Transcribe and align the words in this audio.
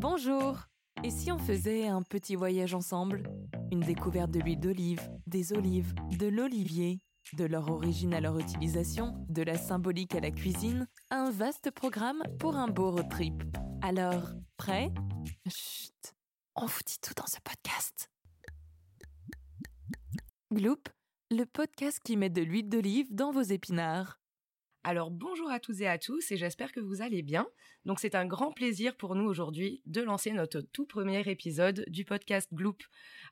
Bonjour 0.00 0.56
Et 1.04 1.10
si 1.10 1.30
on 1.30 1.38
faisait 1.38 1.86
un 1.86 2.00
petit 2.00 2.34
voyage 2.34 2.72
ensemble? 2.72 3.22
Une 3.70 3.80
découverte 3.80 4.30
de 4.30 4.40
l'huile 4.40 4.58
d'olive, 4.58 5.10
des 5.26 5.52
olives, 5.52 5.92
de 6.18 6.26
l'olivier, 6.26 7.02
de 7.34 7.44
leur 7.44 7.70
origine 7.70 8.14
à 8.14 8.20
leur 8.22 8.38
utilisation, 8.38 9.26
de 9.28 9.42
la 9.42 9.58
symbolique 9.58 10.14
à 10.14 10.20
la 10.20 10.30
cuisine, 10.30 10.88
un 11.10 11.30
vaste 11.30 11.70
programme 11.70 12.22
pour 12.38 12.56
un 12.56 12.68
beau 12.68 12.92
road 12.92 13.10
trip. 13.10 13.42
Alors, 13.82 14.30
prêt? 14.56 14.90
Chut 15.46 16.14
On 16.56 16.64
vous 16.64 16.80
dit 16.86 16.98
tout 17.02 17.12
dans 17.14 17.26
ce 17.26 17.38
podcast 17.44 18.10
Gloop, 20.50 20.88
le 21.30 21.44
podcast 21.44 22.00
qui 22.02 22.16
met 22.16 22.30
de 22.30 22.40
l'huile 22.40 22.70
d'olive 22.70 23.14
dans 23.14 23.32
vos 23.32 23.42
épinards. 23.42 24.19
Alors 24.82 25.10
bonjour 25.10 25.50
à 25.50 25.60
tous 25.60 25.82
et 25.82 25.86
à 25.86 25.98
tous 25.98 26.32
et 26.32 26.38
j'espère 26.38 26.72
que 26.72 26.80
vous 26.80 27.02
allez 27.02 27.20
bien. 27.20 27.46
Donc 27.84 28.00
c'est 28.00 28.14
un 28.14 28.24
grand 28.24 28.50
plaisir 28.50 28.96
pour 28.96 29.14
nous 29.14 29.26
aujourd'hui 29.26 29.82
de 29.84 30.00
lancer 30.00 30.32
notre 30.32 30.62
tout 30.62 30.86
premier 30.86 31.20
épisode 31.28 31.84
du 31.88 32.06
podcast 32.06 32.48
Gloop. 32.54 32.82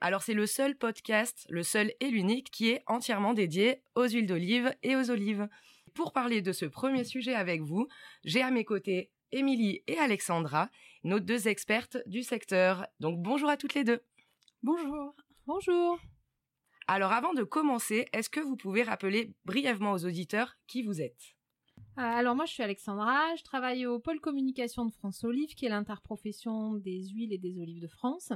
Alors 0.03 0.21
c'est 0.21 0.35
le 0.35 0.45
seul 0.45 0.77
podcast, 0.77 1.47
le 1.49 1.63
seul 1.63 1.95
et 2.01 2.11
l'unique 2.11 2.51
qui 2.51 2.69
est 2.69 2.83
entièrement 2.87 3.33
dédié 3.33 3.81
aux 3.95 4.07
huiles 4.07 4.27
d'olive 4.27 4.77
et 4.83 4.95
aux 4.95 5.11
olives. 5.11 5.49
Pour 5.95 6.13
parler 6.13 6.43
de 6.43 6.53
ce 6.53 6.67
premier 6.67 7.05
sujet 7.05 7.35
avec 7.35 7.63
vous, 7.63 7.89
j'ai 8.25 8.43
à 8.43 8.51
mes 8.51 8.67
côtés 8.67 9.11
Émilie 9.33 9.83
et 9.87 9.97
Alexandra, 9.97 10.71
nos 11.03 11.19
deux 11.19 11.49
expertes 11.49 11.97
du 12.05 12.25
secteur. 12.25 12.87
Donc 13.01 13.23
bonjour 13.23 13.49
à 13.49 13.57
toutes 13.57 13.73
les 13.73 13.85
deux. 13.85 14.03
Bonjour. 14.63 15.15
Bonjour. 15.47 15.99
Alors 16.89 17.13
avant 17.13 17.33
de 17.33 17.43
commencer, 17.43 18.07
est-ce 18.13 18.29
que 18.29 18.41
vous 18.41 18.57
pouvez 18.57 18.83
rappeler 18.83 19.33
brièvement 19.47 19.93
aux 19.93 20.05
auditeurs 20.05 20.59
qui 20.67 20.83
vous 20.83 21.01
êtes? 21.01 21.38
Alors 22.01 22.37
moi 22.37 22.45
je 22.45 22.53
suis 22.53 22.63
Alexandra, 22.63 23.35
je 23.35 23.43
travaille 23.43 23.85
au 23.85 23.99
pôle 23.99 24.21
communication 24.21 24.87
de 24.87 24.93
France 24.93 25.25
Olive 25.25 25.55
qui 25.57 25.67
est 25.67 25.69
l'interprofession 25.69 26.75
des 26.75 27.09
huiles 27.09 27.33
et 27.33 27.39
des 27.39 27.59
olives 27.59 27.81
de 27.81 27.89
France. 27.89 28.33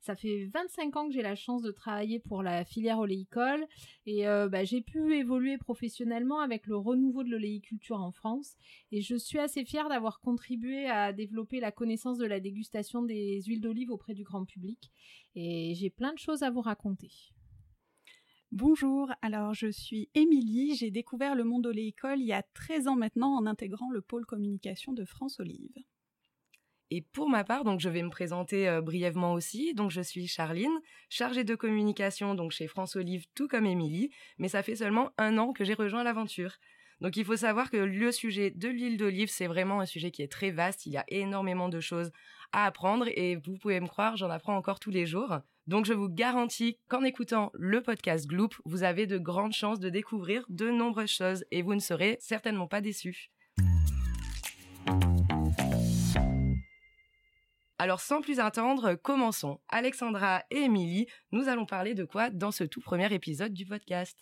Ça 0.00 0.16
fait 0.16 0.50
25 0.52 0.96
ans 0.96 1.06
que 1.06 1.14
j'ai 1.14 1.22
la 1.22 1.36
chance 1.36 1.62
de 1.62 1.70
travailler 1.70 2.18
pour 2.18 2.42
la 2.42 2.64
filière 2.64 2.98
oléicole 2.98 3.66
et 4.06 4.26
euh, 4.26 4.48
bah, 4.48 4.64
j'ai 4.64 4.80
pu 4.80 5.16
évoluer 5.16 5.58
professionnellement 5.58 6.40
avec 6.40 6.66
le 6.66 6.76
renouveau 6.76 7.22
de 7.22 7.30
l'oléiculture 7.30 8.00
en 8.00 8.10
France 8.10 8.56
et 8.90 9.00
je 9.00 9.14
suis 9.14 9.38
assez 9.38 9.64
fière 9.64 9.88
d'avoir 9.88 10.20
contribué 10.20 10.88
à 10.88 11.12
développer 11.12 11.60
la 11.60 11.70
connaissance 11.70 12.18
de 12.18 12.26
la 12.26 12.40
dégustation 12.40 13.02
des 13.02 13.42
huiles 13.42 13.60
d'olive 13.60 13.92
auprès 13.92 14.14
du 14.14 14.24
grand 14.24 14.44
public 14.44 14.90
et 15.36 15.74
j'ai 15.76 15.90
plein 15.90 16.12
de 16.12 16.18
choses 16.18 16.42
à 16.42 16.50
vous 16.50 16.62
raconter. 16.62 17.12
Bonjour, 18.56 19.10
alors 19.20 19.52
je 19.52 19.66
suis 19.66 20.08
Émilie, 20.14 20.76
j'ai 20.76 20.92
découvert 20.92 21.34
le 21.34 21.42
monde 21.42 21.66
oléicole 21.66 22.20
il 22.20 22.26
y 22.26 22.32
a 22.32 22.44
13 22.54 22.86
ans 22.86 22.94
maintenant 22.94 23.34
en 23.34 23.46
intégrant 23.46 23.90
le 23.90 24.00
pôle 24.00 24.24
communication 24.24 24.92
de 24.92 25.04
France 25.04 25.40
Olive. 25.40 25.74
Et 26.92 27.02
pour 27.02 27.28
ma 27.28 27.42
part, 27.42 27.64
donc 27.64 27.80
je 27.80 27.88
vais 27.88 28.04
me 28.04 28.10
présenter 28.10 28.68
euh, 28.68 28.80
brièvement 28.80 29.32
aussi. 29.32 29.74
Donc 29.74 29.90
je 29.90 30.00
suis 30.00 30.28
Charline, 30.28 30.78
chargée 31.08 31.42
de 31.42 31.56
communication 31.56 32.36
donc 32.36 32.52
chez 32.52 32.68
France 32.68 32.94
Olive, 32.94 33.26
tout 33.34 33.48
comme 33.48 33.66
Émilie, 33.66 34.10
mais 34.38 34.46
ça 34.46 34.62
fait 34.62 34.76
seulement 34.76 35.10
un 35.18 35.36
an 35.36 35.52
que 35.52 35.64
j'ai 35.64 35.74
rejoint 35.74 36.04
l'aventure. 36.04 36.52
Donc 37.00 37.16
il 37.16 37.24
faut 37.24 37.38
savoir 37.38 37.72
que 37.72 37.76
le 37.76 38.12
sujet 38.12 38.52
de 38.52 38.68
l'huile 38.68 38.98
d'olive, 38.98 39.30
c'est 39.30 39.48
vraiment 39.48 39.80
un 39.80 39.86
sujet 39.86 40.12
qui 40.12 40.22
est 40.22 40.30
très 40.30 40.52
vaste. 40.52 40.86
Il 40.86 40.92
y 40.92 40.96
a 40.96 41.04
énormément 41.08 41.68
de 41.68 41.80
choses 41.80 42.12
à 42.52 42.66
apprendre 42.66 43.08
et 43.16 43.34
vous 43.34 43.58
pouvez 43.58 43.80
me 43.80 43.88
croire, 43.88 44.16
j'en 44.16 44.30
apprends 44.30 44.56
encore 44.56 44.78
tous 44.78 44.92
les 44.92 45.06
jours. 45.06 45.40
Donc 45.66 45.86
je 45.86 45.94
vous 45.94 46.10
garantis 46.10 46.78
qu'en 46.88 47.02
écoutant 47.04 47.50
le 47.54 47.82
podcast 47.82 48.26
Gloop, 48.26 48.54
vous 48.66 48.82
avez 48.82 49.06
de 49.06 49.16
grandes 49.16 49.54
chances 49.54 49.80
de 49.80 49.88
découvrir 49.88 50.44
de 50.50 50.70
nombreuses 50.70 51.10
choses 51.10 51.44
et 51.50 51.62
vous 51.62 51.74
ne 51.74 51.80
serez 51.80 52.18
certainement 52.20 52.68
pas 52.68 52.82
déçus. 52.82 53.30
Alors 57.78 58.00
sans 58.00 58.20
plus 58.20 58.40
attendre, 58.40 58.94
commençons. 58.94 59.58
Alexandra 59.68 60.44
et 60.50 60.64
Émilie, 60.64 61.06
nous 61.32 61.48
allons 61.48 61.66
parler 61.66 61.94
de 61.94 62.04
quoi 62.04 62.28
dans 62.28 62.50
ce 62.50 62.64
tout 62.64 62.82
premier 62.82 63.12
épisode 63.14 63.54
du 63.54 63.64
podcast? 63.64 64.18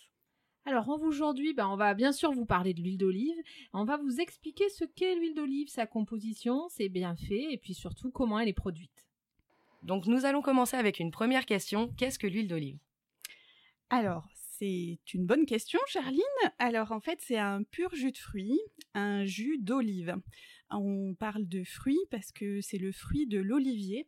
Alors 0.65 0.89
aujourd'hui, 0.89 1.55
ben, 1.55 1.67
on 1.67 1.77
va 1.77 1.95
bien 1.95 2.13
sûr 2.13 2.31
vous 2.31 2.47
parler 2.47 2.73
de 2.73 2.81
l'huile 2.81 2.99
d'olive. 2.99 3.37
On 3.73 3.85
va 3.85 3.97
vous 3.97 4.21
expliquer 4.21 4.69
ce 4.69 4.85
qu'est 4.85 5.17
l'huile 5.17 5.35
d'olive, 5.35 5.69
sa 5.69 5.87
composition, 5.87 6.69
ses 6.69 6.89
bienfaits 6.89 7.51
et 7.51 7.59
puis 7.61 7.75
surtout 7.75 8.13
comment 8.13 8.39
elle 8.39 8.49
est 8.49 8.53
produite. 8.53 9.02
Donc 9.83 10.07
nous 10.07 10.25
allons 10.25 10.43
commencer 10.43 10.77
avec 10.77 11.01
une 11.01 11.11
première 11.11 11.47
question. 11.47 11.93
Qu'est-ce 11.97 12.19
que 12.19 12.27
l'huile 12.27 12.49
d'olive? 12.49 12.79
Alors, 13.91 14.27
c'est 14.35 14.99
une 15.13 15.27
bonne 15.27 15.45
question, 15.45 15.81
Charline. 15.89 16.23
Alors 16.59 16.93
en 16.93 17.01
fait, 17.01 17.19
c'est 17.21 17.39
un 17.39 17.63
pur 17.65 17.95
jus 17.95 18.13
de 18.13 18.19
fruits, 18.19 18.61
un 18.95 19.25
jus 19.25 19.59
d'olive. 19.59 20.15
On 20.71 21.15
parle 21.15 21.49
de 21.49 21.65
fruits 21.65 22.01
parce 22.11 22.33
que 22.33 22.61
c'est 22.61 22.79
le 22.79 22.93
fruit 22.93 23.27
de 23.27 23.41
l'olivier. 23.41 24.07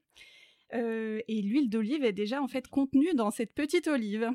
Euh, 0.73 1.21
et 1.29 1.43
l'huile 1.43 1.69
d'olive 1.69 2.05
est 2.05 2.13
déjà 2.13 2.41
en 2.41 2.49
fait 2.49 2.69
contenue 2.69 3.15
dans 3.15 3.31
cette 3.31 3.53
petite 3.53 3.87
olive. 3.87 4.31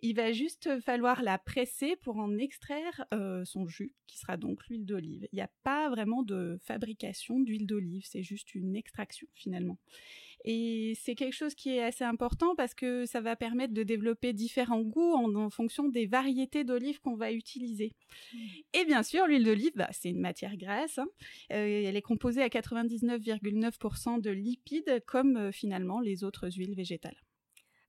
Il 0.00 0.14
va 0.14 0.32
juste 0.32 0.80
falloir 0.80 1.22
la 1.22 1.38
presser 1.38 1.96
pour 1.96 2.18
en 2.18 2.36
extraire 2.38 3.04
euh, 3.12 3.44
son 3.44 3.66
jus, 3.66 3.92
qui 4.06 4.18
sera 4.18 4.36
donc 4.36 4.66
l'huile 4.68 4.86
d'olive. 4.86 5.28
Il 5.32 5.36
n'y 5.36 5.42
a 5.42 5.50
pas 5.64 5.88
vraiment 5.90 6.22
de 6.22 6.58
fabrication 6.62 7.40
d'huile 7.40 7.66
d'olive, 7.66 8.04
c'est 8.06 8.22
juste 8.22 8.54
une 8.54 8.76
extraction 8.76 9.26
finalement. 9.34 9.78
Et 10.44 10.94
c'est 11.00 11.14
quelque 11.14 11.34
chose 11.34 11.54
qui 11.54 11.70
est 11.70 11.82
assez 11.82 12.04
important 12.04 12.54
parce 12.54 12.74
que 12.74 13.06
ça 13.06 13.20
va 13.20 13.36
permettre 13.36 13.74
de 13.74 13.82
développer 13.82 14.32
différents 14.32 14.82
goûts 14.82 15.14
en, 15.14 15.50
fonction 15.50 15.88
des 15.88 16.06
variétés 16.06 16.64
d'olives 16.64 17.00
qu'on 17.00 17.16
va 17.16 17.32
utiliser. 17.32 17.92
Et 18.72 18.84
bien 18.84 19.02
sûr, 19.02 19.26
l'huile 19.26 19.44
d'olive, 19.44 19.72
bah, 19.74 19.88
c'est 19.92 20.10
une 20.10 20.20
matière 20.20 20.56
grasse. 20.56 20.98
Hein. 20.98 21.08
Euh, 21.52 21.82
elle 21.84 21.96
est 21.96 22.02
composée 22.02 22.42
à 22.42 22.48
99,9% 22.48 24.20
de 24.20 24.30
lipides, 24.30 25.02
comme 25.06 25.36
euh, 25.36 25.52
finalement 25.52 26.00
les 26.00 26.24
autres 26.24 26.48
huiles 26.50 26.74
végétales. 26.74 27.16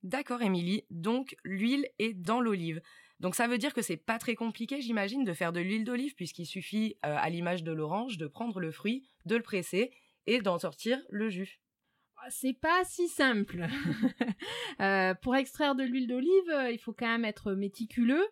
D'accord, 0.03 0.41
Émilie. 0.41 0.85
Donc, 0.89 1.35
l'huile 1.43 1.87
est 1.99 2.13
dans 2.13 2.39
l'olive. 2.39 2.81
Donc, 3.19 3.35
ça 3.35 3.47
veut 3.47 3.57
dire 3.57 3.73
que 3.73 3.81
c'est 3.81 3.97
pas 3.97 4.17
très 4.17 4.35
compliqué, 4.35 4.81
j'imagine, 4.81 5.25
de 5.25 5.33
faire 5.33 5.51
de 5.51 5.59
l'huile 5.59 5.83
d'olive, 5.83 6.15
puisqu'il 6.15 6.45
suffit, 6.45 6.95
euh, 7.05 7.15
à 7.17 7.29
l'image 7.29 7.63
de 7.63 7.73
l'orange, 7.73 8.17
de 8.17 8.27
prendre 8.27 8.59
le 8.59 8.71
fruit, 8.71 9.03
de 9.25 9.35
le 9.35 9.43
presser 9.43 9.91
et 10.25 10.41
d'en 10.41 10.57
sortir 10.57 11.01
le 11.09 11.29
jus. 11.29 11.59
C'est 12.29 12.53
pas 12.53 12.83
si 12.85 13.07
simple. 13.07 13.65
euh, 14.81 15.13
pour 15.15 15.35
extraire 15.35 15.75
de 15.75 15.83
l'huile 15.83 16.07
d'olive, 16.07 16.49
euh, 16.49 16.71
il 16.71 16.79
faut 16.79 16.93
quand 16.93 17.07
même 17.07 17.25
être 17.25 17.53
méticuleux. 17.53 18.25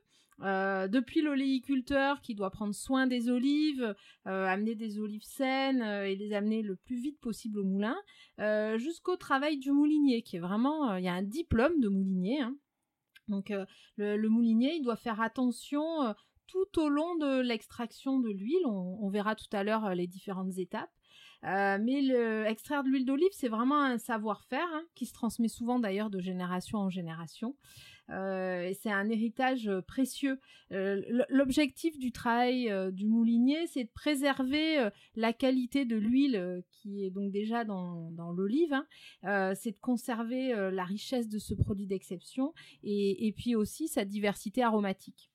Euh, 0.44 0.88
depuis 0.88 1.22
l'oléiculteur 1.22 2.22
qui 2.22 2.36
doit 2.36 2.52
prendre 2.52 2.76
soin 2.76 3.08
des 3.08 3.30
olives, 3.30 3.96
euh, 4.28 4.46
amener 4.46 4.76
des 4.76 5.00
olives 5.00 5.24
saines 5.24 5.82
euh, 5.82 6.08
et 6.08 6.16
les 6.16 6.32
amener 6.34 6.62
le 6.62 6.76
plus 6.76 7.02
vite 7.02 7.20
possible 7.20 7.60
au 7.60 7.64
moulin, 7.64 7.98
jusqu'au 8.78 9.18
travail 9.18 9.58
du 9.58 9.72
moulinier 9.72 10.22
qui 10.22 10.36
est 10.36 10.40
vraiment, 10.40 10.96
il 10.96 11.04
y 11.04 11.08
a 11.08 11.14
un 11.14 11.24
diplôme 11.24 11.80
de 11.80 11.90
moulinier. 11.90 12.42
Hein. 12.42 12.56
Donc 13.28 13.52
le, 13.98 14.28
moulinier, 14.30 14.76
il 14.76 14.84
doit 14.84 14.96
faire 14.96 15.20
attention 15.22 15.84
tout 16.46 16.80
au 16.80 16.88
long 16.88 17.16
de 17.16 17.42
l'extraction 17.42 18.20
de 18.20 18.30
l'huile. 18.30 18.66
on, 18.66 19.10
verra 19.10 19.36
tout 19.36 19.50
à 19.52 19.64
l'heure 19.64 19.96
les 19.96 20.08
différentes 20.08 20.58
étapes. 20.60 20.92
Euh, 21.46 21.78
mais 21.80 22.04
extraire 22.50 22.84
de 22.84 22.90
l'huile 22.90 23.06
d'olive, 23.06 23.30
c'est 23.32 23.48
vraiment 23.48 23.82
un 23.82 23.98
savoir-faire 23.98 24.68
hein, 24.74 24.84
qui 24.96 25.06
se 25.06 25.14
transmet 25.14 25.48
souvent 25.48 25.80
d'ailleurs 25.80 26.10
de 26.10 26.20
génération 26.20 26.80
en 26.80 26.90
génération. 26.90 27.56
Euh, 28.10 28.72
c'est 28.82 28.92
un 28.92 29.10
héritage 29.10 29.70
précieux. 29.86 30.40
Euh, 30.72 31.02
L'objectif 31.30 32.00
du 32.00 32.12
travail 32.12 32.72
du 32.92 33.06
moulinier, 33.06 33.68
c'est 33.68 33.84
de 33.84 33.90
préserver 33.90 34.90
la 35.16 35.34
qualité 35.34 35.86
de 35.86 35.96
l'huile 35.96 36.64
qui 36.72 37.06
est 37.06 37.12
donc 37.12 37.32
déjà 37.32 37.66
dans, 37.66 38.10
l'olive. 38.36 38.74
Hein. 39.24 39.54
c'est 39.56 39.72
de 39.72 39.80
conserver 39.80 40.54
la 40.72 40.84
richesse 40.86 41.28
de 41.28 41.38
ce 41.38 41.54
produit 41.54 41.88
d'exception 41.88 42.54
et, 42.84 43.34
puis 43.38 43.56
aussi 43.56 43.88
sa 43.88 44.06
diversité 44.06 44.64
aromatique. 44.64 45.30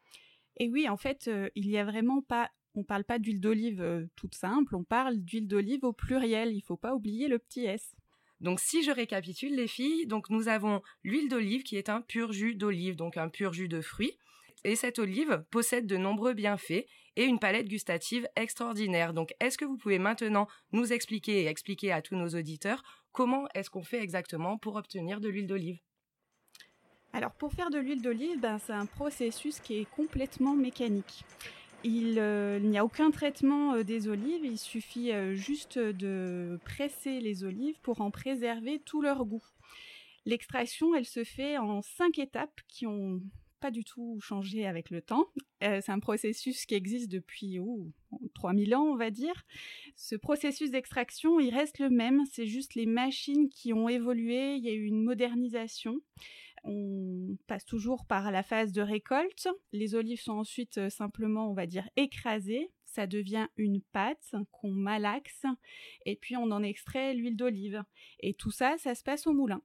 Et 0.58 0.68
oui, 0.68 0.88
en 0.88 0.96
fait, 0.96 1.30
il 1.54 1.70
y 1.70 1.78
a 1.78 1.84
vraiment 1.84 2.22
pas 2.22 2.50
on 2.74 2.84
parle 2.84 3.04
pas 3.04 3.18
d'huile 3.18 3.40
d'olive 3.40 3.82
euh, 3.82 4.06
toute 4.16 4.34
simple, 4.34 4.74
on 4.74 4.84
parle 4.84 5.18
d'huile 5.18 5.46
d'olive 5.46 5.84
au 5.84 5.92
pluriel. 5.92 6.52
Il 6.52 6.62
faut 6.62 6.76
pas 6.76 6.94
oublier 6.94 7.28
le 7.28 7.38
petit 7.38 7.66
s. 7.66 7.94
Donc 8.40 8.60
si 8.60 8.82
je 8.82 8.90
récapitule 8.90 9.54
les 9.54 9.68
filles, 9.68 10.06
donc 10.06 10.28
nous 10.30 10.48
avons 10.48 10.82
l'huile 11.04 11.28
d'olive 11.28 11.62
qui 11.62 11.76
est 11.76 11.88
un 11.88 12.00
pur 12.00 12.32
jus 12.32 12.54
d'olive, 12.54 12.96
donc 12.96 13.16
un 13.16 13.28
pur 13.28 13.52
jus 13.52 13.68
de 13.68 13.80
fruits. 13.80 14.18
Et 14.64 14.76
cette 14.76 14.98
olive 14.98 15.44
possède 15.50 15.86
de 15.86 15.96
nombreux 15.96 16.34
bienfaits 16.34 16.86
et 17.16 17.24
une 17.24 17.38
palette 17.38 17.68
gustative 17.68 18.28
extraordinaire. 18.36 19.12
Donc 19.12 19.34
est-ce 19.40 19.58
que 19.58 19.64
vous 19.64 19.76
pouvez 19.76 19.98
maintenant 19.98 20.48
nous 20.72 20.92
expliquer 20.92 21.42
et 21.42 21.46
expliquer 21.46 21.92
à 21.92 22.02
tous 22.02 22.16
nos 22.16 22.28
auditeurs 22.28 22.82
comment 23.12 23.46
est-ce 23.54 23.70
qu'on 23.70 23.84
fait 23.84 24.02
exactement 24.02 24.58
pour 24.58 24.76
obtenir 24.76 25.20
de 25.20 25.28
l'huile 25.28 25.46
d'olive? 25.46 25.80
Alors 27.12 27.32
pour 27.32 27.52
faire 27.52 27.70
de 27.70 27.78
l'huile 27.78 28.02
d'olive, 28.02 28.40
ben, 28.40 28.58
c'est 28.58 28.72
un 28.72 28.86
processus 28.86 29.60
qui 29.60 29.80
est 29.80 29.90
complètement 29.90 30.54
mécanique. 30.54 31.24
Euh, 31.84 32.58
il 32.62 32.70
n'y 32.70 32.78
a 32.78 32.84
aucun 32.84 33.10
traitement 33.10 33.74
euh, 33.74 33.82
des 33.82 34.08
olives, 34.08 34.44
il 34.44 34.58
suffit 34.58 35.12
euh, 35.12 35.34
juste 35.34 35.78
de 35.78 36.58
presser 36.64 37.20
les 37.20 37.44
olives 37.44 37.78
pour 37.82 38.00
en 38.00 38.10
préserver 38.10 38.78
tout 38.78 39.02
leur 39.02 39.24
goût. 39.24 39.44
L'extraction, 40.24 40.94
elle 40.94 41.06
se 41.06 41.24
fait 41.24 41.58
en 41.58 41.82
cinq 41.82 42.18
étapes 42.18 42.60
qui 42.68 42.86
ont 42.86 43.20
pas 43.60 43.70
du 43.70 43.84
tout 43.84 44.18
changé 44.20 44.66
avec 44.66 44.90
le 44.90 45.02
temps. 45.02 45.26
c'est 45.60 45.90
un 45.90 46.00
processus 46.00 46.66
qui 46.66 46.74
existe 46.74 47.08
depuis 47.08 47.60
3000 48.34 48.74
ans, 48.74 48.82
on 48.82 48.96
va 48.96 49.10
dire. 49.10 49.44
Ce 49.94 50.16
processus 50.16 50.72
d'extraction, 50.72 51.38
il 51.38 51.54
reste 51.54 51.78
le 51.78 51.88
même, 51.88 52.24
c'est 52.30 52.46
juste 52.46 52.74
les 52.74 52.86
machines 52.86 53.48
qui 53.48 53.72
ont 53.72 53.88
évolué, 53.88 54.56
il 54.56 54.64
y 54.64 54.68
a 54.68 54.72
eu 54.72 54.84
une 54.84 55.02
modernisation. 55.02 56.00
On 56.64 57.36
passe 57.46 57.64
toujours 57.64 58.06
par 58.06 58.30
la 58.30 58.42
phase 58.42 58.72
de 58.72 58.82
récolte. 58.82 59.48
Les 59.72 59.94
olives 59.94 60.20
sont 60.20 60.38
ensuite 60.38 60.78
euh, 60.78 60.90
simplement, 60.90 61.50
on 61.50 61.54
va 61.54 61.66
dire, 61.66 61.88
écrasées. 61.96 62.70
Ça 62.84 63.06
devient 63.06 63.48
une 63.56 63.80
pâte 63.80 64.34
qu'on 64.50 64.70
malaxe 64.70 65.44
et 66.04 66.14
puis 66.14 66.36
on 66.36 66.50
en 66.50 66.62
extrait 66.62 67.14
l'huile 67.14 67.36
d'olive. 67.36 67.82
Et 68.20 68.34
tout 68.34 68.50
ça, 68.50 68.76
ça 68.78 68.94
se 68.94 69.02
passe 69.02 69.26
au 69.26 69.32
moulin. 69.32 69.62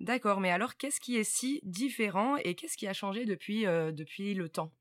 D'accord, 0.00 0.40
mais 0.40 0.50
alors 0.50 0.76
qu'est-ce 0.76 1.00
qui 1.00 1.16
est 1.16 1.24
si 1.24 1.60
différent 1.62 2.36
et 2.36 2.54
qu'est-ce 2.54 2.76
qui 2.76 2.86
a 2.86 2.92
changé 2.92 3.24
depuis, 3.24 3.66
euh, 3.66 3.92
depuis 3.92 4.34
le 4.34 4.48
temps? 4.48 4.72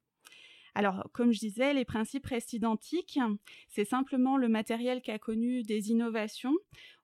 Alors, 0.75 1.09
comme 1.13 1.31
je 1.31 1.39
disais, 1.39 1.74
les 1.74 1.85
principes 1.85 2.25
restent 2.25 2.53
identiques. 2.53 3.19
C'est 3.68 3.85
simplement 3.85 4.38
le 4.38 4.47
matériel 4.47 5.01
qui 5.01 5.12
a 5.12 5.19
connu 5.19 5.63
des 5.63 5.89
innovations 5.89 6.56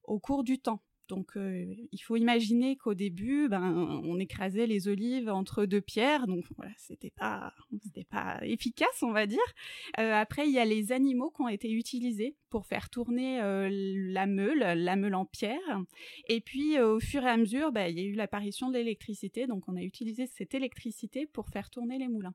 au 0.04 0.20
cours 0.20 0.44
du 0.44 0.60
temps. 0.60 0.82
Donc, 1.08 1.38
euh, 1.38 1.76
il 1.92 2.00
faut 2.00 2.16
imaginer 2.16 2.78
qu'au 2.78 2.96
début, 2.96 3.48
ben, 3.48 4.02
on 4.04 4.18
écrasait 4.20 4.66
les 4.66 4.88
olives 4.88 5.30
entre 5.30 5.66
deux 5.66 5.82
pierres, 5.82 6.26
donc 6.26 6.46
voilà, 6.58 6.72
c'était 6.78 7.12
pas, 7.12 7.54
c'était 7.84 8.06
pas 8.06 8.40
efficace, 8.42 9.04
on 9.04 9.12
va 9.12 9.28
dire. 9.28 9.40
Euh, 10.00 10.14
après, 10.14 10.48
il 10.48 10.54
y 10.54 10.60
a 10.60 10.66
les 10.66 10.92
animaux 10.92 11.30
qui 11.30 11.42
ont 11.44 11.48
été 11.48 11.72
utilisés 11.72 12.36
pour 12.50 12.66
faire 12.66 12.90
tourner 12.90 13.40
euh, 13.42 13.70
la 13.72 14.26
meule, 14.26 14.60
la 14.60 14.96
meule 14.96 15.16
en 15.16 15.26
pierre. 15.26 15.84
Et 16.28 16.42
puis, 16.42 16.80
au 16.80 17.00
fur 17.00 17.24
et 17.24 17.30
à 17.30 17.38
mesure, 17.38 17.72
ben, 17.72 17.88
il 17.88 18.00
y 18.00 18.02
a 18.02 18.06
eu 18.06 18.14
l'apparition 18.14 18.70
de 18.70 18.78
l'électricité, 18.78 19.46
donc 19.46 19.68
on 19.68 19.76
a 19.76 19.84
utilisé 19.84 20.26
cette 20.26 20.56
électricité 20.56 21.28
pour 21.28 21.50
faire 21.50 21.70
tourner 21.70 22.00
les 22.00 22.08
moulins. 22.08 22.34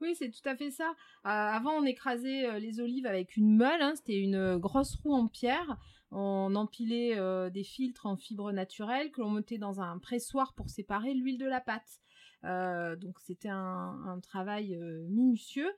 Oui, 0.00 0.16
c'est 0.18 0.30
tout 0.30 0.46
à 0.48 0.56
fait 0.56 0.72
ça. 0.72 0.92
avant, 1.22 1.72
on 1.74 1.84
écrasait 1.84 2.58
les 2.58 2.80
olives 2.80 3.06
avec 3.06 3.36
une 3.36 3.56
meule, 3.56 3.80
hein, 3.80 3.94
c'était 3.94 4.18
une 4.18 4.56
grosse 4.56 4.96
roue 4.96 5.14
en 5.14 5.28
pierre 5.28 5.78
on 6.14 6.54
empilait 6.54 7.18
euh, 7.18 7.50
des 7.50 7.64
filtres 7.64 8.06
en 8.06 8.16
fibres 8.16 8.52
naturelles 8.52 9.10
que 9.10 9.20
l'on 9.20 9.30
mettait 9.30 9.58
dans 9.58 9.80
un 9.80 9.98
pressoir 9.98 10.54
pour 10.54 10.70
séparer 10.70 11.12
l'huile 11.12 11.38
de 11.38 11.46
la 11.46 11.60
pâte. 11.60 12.00
Euh, 12.44 12.94
donc 12.94 13.18
c'était 13.20 13.48
un, 13.48 14.20
travail 14.22 14.76
euh, 14.76 15.06
minutieux. 15.08 15.70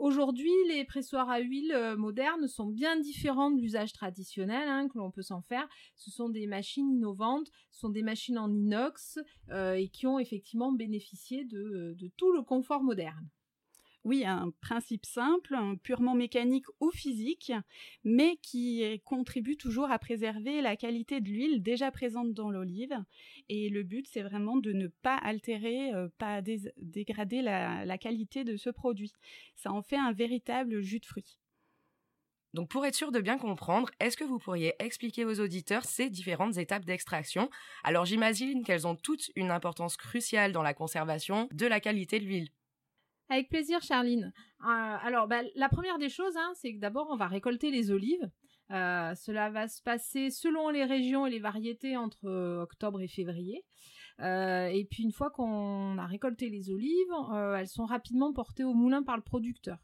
Aujourd'hui, 0.00 0.50
les 0.68 0.84
pressoirs 0.84 1.30
à 1.30 1.38
huile 1.38 1.72
modernes 1.96 2.48
sont 2.48 2.66
bien 2.66 2.98
différents 2.98 3.52
de 3.52 3.60
l'usage 3.60 3.92
traditionnel 3.92 4.68
hein, 4.68 4.88
que 4.88 4.98
l'on 4.98 5.12
peut 5.12 5.22
s'en 5.22 5.42
faire. 5.42 5.68
Ce 5.94 6.10
sont 6.10 6.28
des 6.28 6.48
machines 6.48 6.90
innovantes, 6.90 7.46
ce 7.70 7.80
sont 7.80 7.90
des 7.90 8.02
machines 8.02 8.38
en 8.38 8.52
inox 8.52 9.20
et 9.52 9.88
qui 9.90 10.08
ont 10.08 10.18
effectivement 10.18 10.72
bénéficié 10.72 11.44
de 11.44 12.10
tout 12.16 12.32
le 12.32 12.42
confort 12.42 12.82
moderne 12.82 13.28
oui, 14.04 14.24
un 14.24 14.50
principe 14.62 15.04
simple, 15.04 15.54
purement 15.82 16.14
mécanique 16.14 16.64
ou 16.80 16.90
physique, 16.90 17.52
mais 18.02 18.38
qui 18.42 19.00
contribue 19.04 19.58
toujours 19.58 19.90
à 19.90 19.98
préserver 19.98 20.62
la 20.62 20.76
qualité 20.76 21.20
de 21.20 21.28
l'huile 21.28 21.62
déjà 21.62 21.90
présente 21.90 22.32
dans 22.32 22.50
l'olive. 22.50 22.96
Et 23.48 23.68
le 23.68 23.82
but, 23.82 24.06
c'est 24.10 24.22
vraiment 24.22 24.56
de 24.56 24.72
ne 24.72 24.88
pas 24.88 25.16
altérer, 25.16 25.92
euh, 25.92 26.08
pas 26.18 26.40
dégrader 26.78 27.42
la, 27.42 27.98
qualité 27.98 28.44
de 28.44 28.56
ce 28.56 28.70
produit. 28.70 29.12
Ça 29.56 29.70
en 29.72 29.82
fait 29.82 29.96
un 29.96 30.12
véritable 30.12 30.80
jus 30.80 31.00
de 31.00 31.06
fruits. 31.06 31.36
Donc 32.54 32.68
pour 32.68 32.84
être 32.86 32.94
sûr 32.94 33.12
de 33.12 33.20
bien 33.20 33.38
comprendre, 33.38 33.90
est-ce 34.00 34.16
que 34.16 34.24
vous 34.24 34.38
pourriez 34.38 34.74
expliquer 34.80 35.24
aux 35.24 35.40
auditeurs 35.40 35.84
ces 35.84 36.10
différentes 36.10 36.56
étapes 36.56 36.84
d'extraction? 36.84 37.50
Alors 37.84 38.06
j'imagine 38.06 38.64
qu'elles 38.64 38.86
ont 38.86 38.96
toutes 38.96 39.30
une 39.36 39.50
importance 39.50 39.96
cruciale 39.96 40.52
dans 40.52 40.62
la 40.62 40.74
conservation 40.74 41.48
de 41.52 41.66
la 41.66 41.80
qualité 41.80 42.18
de 42.18 42.24
l'huile. 42.24 42.48
Avec 43.30 43.48
plaisir, 43.48 43.80
Charline. 43.80 44.32
Euh, 44.64 44.66
alors, 44.66 45.28
bah, 45.28 45.42
la 45.54 45.68
première 45.68 45.98
des 45.98 46.08
choses, 46.08 46.36
hein, 46.36 46.50
c'est 46.54 46.74
que 46.74 46.80
d'abord, 46.80 47.06
on 47.10 47.16
va 47.16 47.28
récolter 47.28 47.70
les 47.70 47.92
olives. 47.92 48.28
Euh, 48.72 49.14
cela 49.14 49.50
va 49.50 49.68
se 49.68 49.80
passer 49.82 50.30
selon 50.30 50.68
les 50.68 50.84
régions 50.84 51.26
et 51.26 51.30
les 51.30 51.38
variétés 51.38 51.96
entre 51.96 52.26
euh, 52.26 52.60
octobre 52.60 53.00
et 53.00 53.06
février. 53.06 53.64
et 54.18 54.86
puis 54.90 55.04
une 55.04 55.12
fois 55.12 55.30
qu'on 55.30 55.96
a 55.96 56.06
récolté 56.06 56.50
les 56.50 56.70
olives, 56.70 57.14
elles 57.56 57.68
sont 57.68 57.86
rapidement 57.86 58.32
portées 58.32 58.64
au 58.64 58.74
moulin 58.74 59.02
par 59.02 59.16
le 59.16 59.22
producteur. 59.22 59.78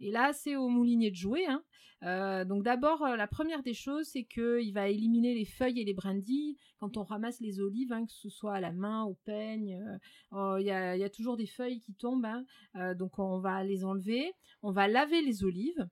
Et 0.00 0.10
là, 0.10 0.32
c'est 0.32 0.56
au 0.56 0.68
moulinier 0.68 1.10
de 1.10 1.16
jouer. 1.16 1.46
Hein. 1.46 1.62
Euh, 2.02 2.44
donc 2.44 2.62
d'abord, 2.62 3.02
euh, 3.02 3.16
la 3.16 3.26
première 3.26 3.62
des 3.62 3.74
choses, 3.74 4.08
c'est 4.12 4.24
qu'il 4.24 4.72
va 4.72 4.88
éliminer 4.88 5.34
les 5.34 5.44
feuilles 5.44 5.80
et 5.80 5.84
les 5.84 5.92
brindilles 5.92 6.56
quand 6.78 6.96
on 6.96 7.04
ramasse 7.04 7.40
les 7.40 7.60
olives, 7.60 7.92
hein, 7.92 8.06
que 8.06 8.12
ce 8.12 8.30
soit 8.30 8.54
à 8.54 8.60
la 8.60 8.72
main, 8.72 9.04
au 9.04 9.14
peigne. 9.24 9.78
Euh, 9.86 9.98
oh, 10.32 10.56
il 10.58 10.66
y, 10.66 10.70
a, 10.70 11.10
toujours 11.10 11.36
des 11.36 11.46
feuilles 11.46 11.80
qui 11.80 11.94
tombent, 11.94 12.24
hein. 12.24 12.94
donc 12.94 13.18
on 13.18 13.38
va 13.38 13.62
les 13.64 13.84
enlever. 13.84 14.32
On 14.62 14.72
va 14.72 14.88
laver 14.88 15.20
les 15.20 15.44
olives. 15.44 15.88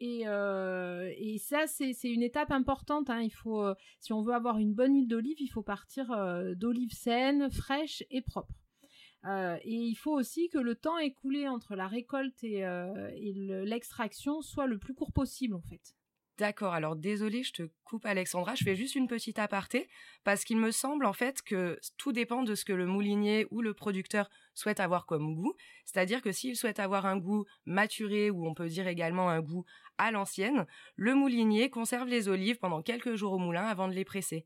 Et, 0.00 0.24
ça, 1.38 1.66
c'est 1.66 1.94
une 2.04 2.22
étape 2.22 2.50
importante. 2.50 3.10
Si 4.00 4.12
on 4.12 4.20
veut 4.20 4.34
avoir 4.34 4.58
une 4.58 4.74
bonne 4.74 4.94
huile 4.94 5.08
d'olive, 5.08 5.40
il 5.40 5.48
faut 5.48 5.62
partir 5.62 6.06
d'olives 6.56 6.92
saines, 6.92 7.50
fraîches 7.50 8.02
et 8.10 8.20
propres. 8.20 8.65
Euh, 9.26 9.56
et 9.62 9.74
il 9.74 9.96
faut 9.96 10.12
aussi 10.12 10.48
que 10.48 10.58
le 10.58 10.74
temps 10.74 10.98
écoulé 10.98 11.48
entre 11.48 11.74
la 11.74 11.88
récolte 11.88 12.44
et, 12.44 12.64
euh, 12.64 13.10
l'extraction 13.64 14.40
soit 14.40 14.66
le 14.66 14.78
plus 14.78 14.94
court 14.94 15.12
possible 15.12 15.54
en 15.54 15.62
fait. 15.62 15.96
D'accord, 16.38 16.74
alors 16.74 16.96
désolé, 16.96 17.42
je 17.42 17.52
te 17.52 17.62
coupe 17.84 18.04
Alexandra, 18.04 18.54
je 18.54 18.62
fais 18.62 18.76
juste 18.76 18.94
une 18.94 19.08
petite 19.08 19.38
aparté, 19.38 19.88
parce 20.22 20.44
qu'il 20.44 20.58
me 20.58 20.70
semble 20.70 21.06
en 21.06 21.14
fait 21.14 21.40
que 21.40 21.80
tout 21.96 22.12
dépend 22.12 22.42
de 22.42 22.54
ce 22.54 22.66
que 22.66 22.74
le 22.74 22.84
moulinier 22.84 23.46
ou 23.50 23.62
le 23.62 23.72
producteur 23.72 24.28
souhaite 24.52 24.78
avoir 24.78 25.06
comme 25.06 25.34
goût, 25.34 25.54
c'est-à-dire 25.86 26.20
que 26.20 26.32
s'il 26.32 26.54
souhaite 26.54 26.78
avoir 26.78 27.06
un 27.06 27.16
goût 27.16 27.46
maturé, 27.64 28.30
ou 28.30 28.46
on 28.46 28.52
peut 28.52 28.68
dire 28.68 28.86
également 28.86 29.30
un 29.30 29.40
goût 29.40 29.64
à 29.96 30.10
l'ancienne, 30.10 30.66
le 30.96 31.14
moulinier 31.14 31.70
conserve 31.70 32.06
les 32.06 32.28
olives 32.28 32.58
pendant 32.58 32.82
quelques 32.82 33.14
jours 33.14 33.32
au 33.32 33.38
moulin 33.38 33.64
avant 33.64 33.88
de 33.88 33.94
les 33.94 34.04
presser. 34.04 34.44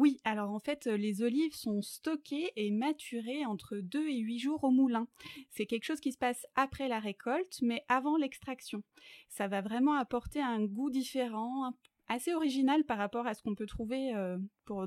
Oui, 0.00 0.18
alors 0.24 0.48
en 0.48 0.60
fait, 0.60 0.86
les 0.86 1.20
olives 1.20 1.54
sont 1.54 1.82
stockées 1.82 2.52
et 2.56 2.70
maturées 2.70 3.44
entre 3.44 3.76
2 3.76 4.08
et 4.08 4.16
8 4.16 4.38
jours 4.38 4.64
au 4.64 4.70
moulin. 4.70 5.06
C'est 5.50 5.66
quelque 5.66 5.84
chose 5.84 6.00
qui 6.00 6.10
se 6.10 6.16
passe 6.16 6.46
après 6.54 6.88
la 6.88 7.00
récolte, 7.00 7.58
mais 7.60 7.84
avant 7.86 8.16
l'extraction. 8.16 8.82
Ça 9.28 9.46
va 9.46 9.60
vraiment 9.60 9.92
apporter 9.92 10.40
un 10.40 10.64
goût 10.64 10.88
différent, 10.88 11.74
assez 12.08 12.32
original 12.32 12.84
par 12.84 12.96
rapport 12.96 13.26
à 13.26 13.34
ce 13.34 13.42
qu'on 13.42 13.54
peut 13.54 13.66
trouver 13.66 14.14
euh, 14.14 14.38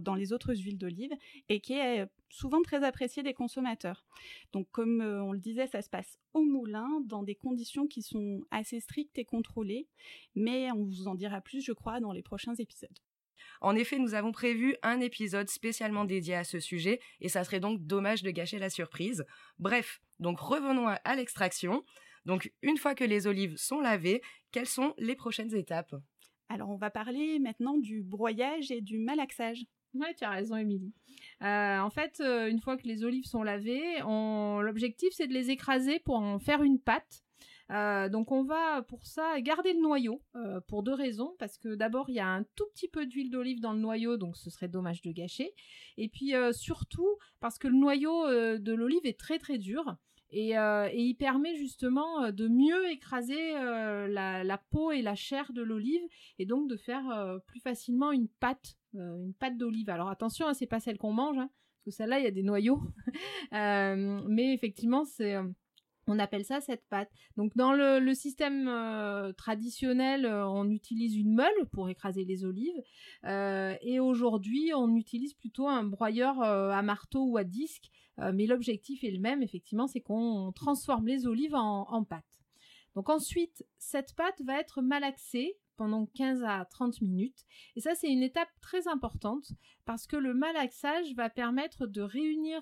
dans 0.02 0.16
les 0.16 0.34
autres 0.34 0.56
huiles 0.56 0.80
d'olive 0.80 1.14
et 1.48 1.60
qui 1.60 1.74
est 1.74 2.02
euh, 2.02 2.06
souvent 2.32 2.64
très 2.64 2.84
apprécié 2.84 3.22
des 3.22 3.36
consommateurs. 3.36 4.08
Donc 4.52 4.68
comme 4.72 5.00
euh, 5.00 5.22
on 5.22 5.32
le 5.32 5.40
disait, 5.40 5.68
ça 5.68 5.84
se 5.84 5.92
passe 5.92 6.18
au 6.34 6.42
moulin 6.42 6.90
dans 7.06 7.22
des 7.22 7.36
conditions 7.36 7.86
qui 7.86 8.02
sont 8.02 8.42
assez 8.50 8.80
strictes 8.80 9.20
et 9.20 9.26
contrôlées, 9.26 9.88
mais 10.34 10.72
on 10.72 10.86
vous 10.86 11.08
en 11.08 11.14
dira 11.14 11.40
plus, 11.40 11.62
je 11.62 11.72
crois, 11.72 12.00
dans 12.00 12.14
les 12.14 12.24
prochains 12.24 12.56
épisodes. 12.56 12.98
En 13.62 13.76
effet, 13.76 13.98
nous 13.98 14.14
avons 14.14 14.32
prévu 14.32 14.76
un 14.84 15.00
épisode 15.00 15.50
spécialement 15.50 16.06
dédié 16.06 16.36
à 16.36 16.44
ce 16.44 16.60
sujet, 16.60 17.00
et 17.22 17.30
ça 17.30 17.44
serait 17.44 17.60
donc 17.60 17.86
dommage 17.86 18.24
de 18.24 18.32
gâcher 18.32 18.60
la 18.60 18.70
surprise. 18.70 19.26
Bref, 19.60 20.02
donc 20.20 20.40
revenons 20.40 20.88
à, 20.88 21.16
l'extraction. 21.16 21.84
Donc 22.26 22.52
une 22.62 22.78
fois 22.78 22.96
que 22.96 23.04
les 23.04 23.28
olives 23.28 23.58
sont 23.58 23.80
lavées, 23.80 24.22
quelles 24.52 24.68
sont 24.68 24.94
les 24.98 25.16
prochaines 25.16 25.54
étapes? 25.56 25.96
Alors 26.50 26.70
on 26.70 26.78
va 26.78 26.90
parler 26.90 27.40
maintenant 27.40 27.78
du 27.78 28.02
broyage 28.02 28.72
et 28.72 28.82
du 28.82 29.00
malaxage. 29.00 29.66
Oui, 29.94 30.08
tu 30.18 30.24
as 30.24 30.32
raison, 30.32 30.56
Émilie. 30.56 30.94
Euh, 31.44 31.80
en 31.80 31.90
fait, 31.90 32.20
euh, 32.20 32.50
une 32.50 32.60
fois 32.60 32.78
que 32.78 32.88
les 32.88 33.04
olives 33.04 33.26
sont 33.26 33.44
lavées, 33.44 34.00
l'objectif 34.00 35.14
c'est 35.14 35.28
de 35.28 35.34
les 35.34 35.52
écraser 35.52 36.00
pour 36.00 36.16
en 36.16 36.40
faire 36.40 36.64
une 36.64 36.80
pâte 36.80 37.23
euh, 37.72 38.10
donc 38.10 38.32
on 38.32 38.44
va 38.44 38.82
pour 38.84 39.06
ça 39.06 39.40
garder 39.42 39.74
le 39.74 39.80
noyau 39.80 40.22
euh, 40.36 40.60
pour 40.68 40.84
deux 40.84 40.94
raisons. 40.94 41.36
Parce 41.40 41.58
que 41.58 41.76
d'abord 41.76 42.10
il 42.10 42.16
y 42.16 42.20
a 42.20 42.28
un 42.28 42.44
tout 42.56 42.66
petit 42.74 42.88
peu 42.88 43.06
d'huile 43.06 43.32
d'olive 43.32 43.62
dans 43.62 43.74
le 43.74 43.80
noyau 43.80 44.18
donc 44.18 44.38
ce 44.38 44.50
serait 44.50 44.68
dommage 44.68 45.02
de 45.02 45.12
gâcher. 45.12 45.54
Et 45.98 46.10
puis 46.10 46.36
euh, 46.36 46.52
surtout 46.52 47.18
parce 47.40 47.58
que 47.58 47.68
le 47.68 47.76
noyau 47.76 48.28
de 48.28 48.74
l'olive 48.74 49.06
est 49.06 49.20
très 49.20 49.40
très 49.40 49.58
dur. 49.58 49.96
Et, 50.36 50.54
il 50.96 51.14
permet 51.14 51.56
justement 51.56 52.32
de 52.32 52.48
mieux 52.48 52.90
écraser 52.90 53.54
la, 53.54 54.64
peau 54.72 54.92
et 54.92 55.04
la 55.04 55.14
chair 55.14 55.54
de 55.54 55.62
l'olive. 55.62 56.02
Et 56.40 56.48
donc 56.48 56.68
de 56.68 56.76
faire 56.76 57.40
plus 57.46 57.60
facilement 57.60 58.12
une 58.12 58.28
pâte 58.28 58.78
une 58.94 59.34
pâte 59.40 59.58
d'olive. 59.58 59.90
Alors 59.90 60.10
attention 60.10 60.48
hein, 60.48 60.54
c'est 60.54 60.68
pas 60.68 60.80
celle 60.80 60.98
qu'on 60.98 61.14
mange 61.14 61.38
hein, 61.38 61.50
parce 61.76 61.84
que 61.86 61.92
celle-là 61.92 62.20
il 62.20 62.24
y 62.24 62.28
a 62.28 62.32
des 62.32 62.42
noyaux. 62.42 62.82
Mais 63.52 64.54
effectivement 64.54 65.06
c'est 65.06 65.36
on 66.08 66.20
appelle 66.20 66.46
ça 66.46 66.62
cette 66.62 66.86
pâte. 66.90 67.12
Donc 67.38 67.56
dans 67.56 67.74
le, 67.74 68.14
système 68.14 68.68
euh, 68.68 69.32
traditionnel, 69.34 70.26
euh, 70.26 70.48
on 70.48 70.70
utilise 70.70 71.16
une 71.16 71.34
meule 71.34 71.66
pour 71.72 71.90
écraser 71.90 72.26
les 72.26 72.46
olives. 72.46 72.82
Euh, 73.26 73.76
et 73.82 74.00
aujourd'hui, 74.00 74.72
on 74.76 74.96
utilise 74.96 75.34
plutôt 75.34 75.68
un 75.68 75.84
broyeur 75.84 76.42
à 76.42 76.82
marteau 76.82 77.26
ou 77.26 77.38
à 77.38 77.44
disque. 77.44 77.90
mais 78.18 78.46
l'objectif 78.46 79.04
est 79.04 79.12
le 79.12 79.20
même, 79.20 79.42
effectivement, 79.42 79.88
c'est 79.88 80.02
qu'on 80.02 80.52
transforme 80.54 81.08
les 81.08 81.26
olives 81.26 81.56
en, 81.56 81.90
en 81.90 82.04
pâte. 82.04 82.24
Donc 82.96 83.10
ensuite, 83.10 83.66
cette 83.80 84.14
pâte 84.16 84.42
va 84.44 84.60
être 84.60 84.82
malaxée 84.82 85.58
pendant 85.78 86.06
15 86.06 86.44
à 86.44 86.66
30 86.66 87.02
minutes. 87.02 87.46
Et 87.76 87.82
ça, 87.82 87.96
c'est 87.96 88.12
une 88.12 88.22
étape 88.22 88.50
très 88.62 88.88
importante 88.88 89.52
parce 89.86 90.06
que 90.06 90.16
le 90.16 90.36
malaxage 90.36 91.16
va 91.16 91.30
permettre 91.32 91.88
de 91.88 92.02
réunir 92.02 92.62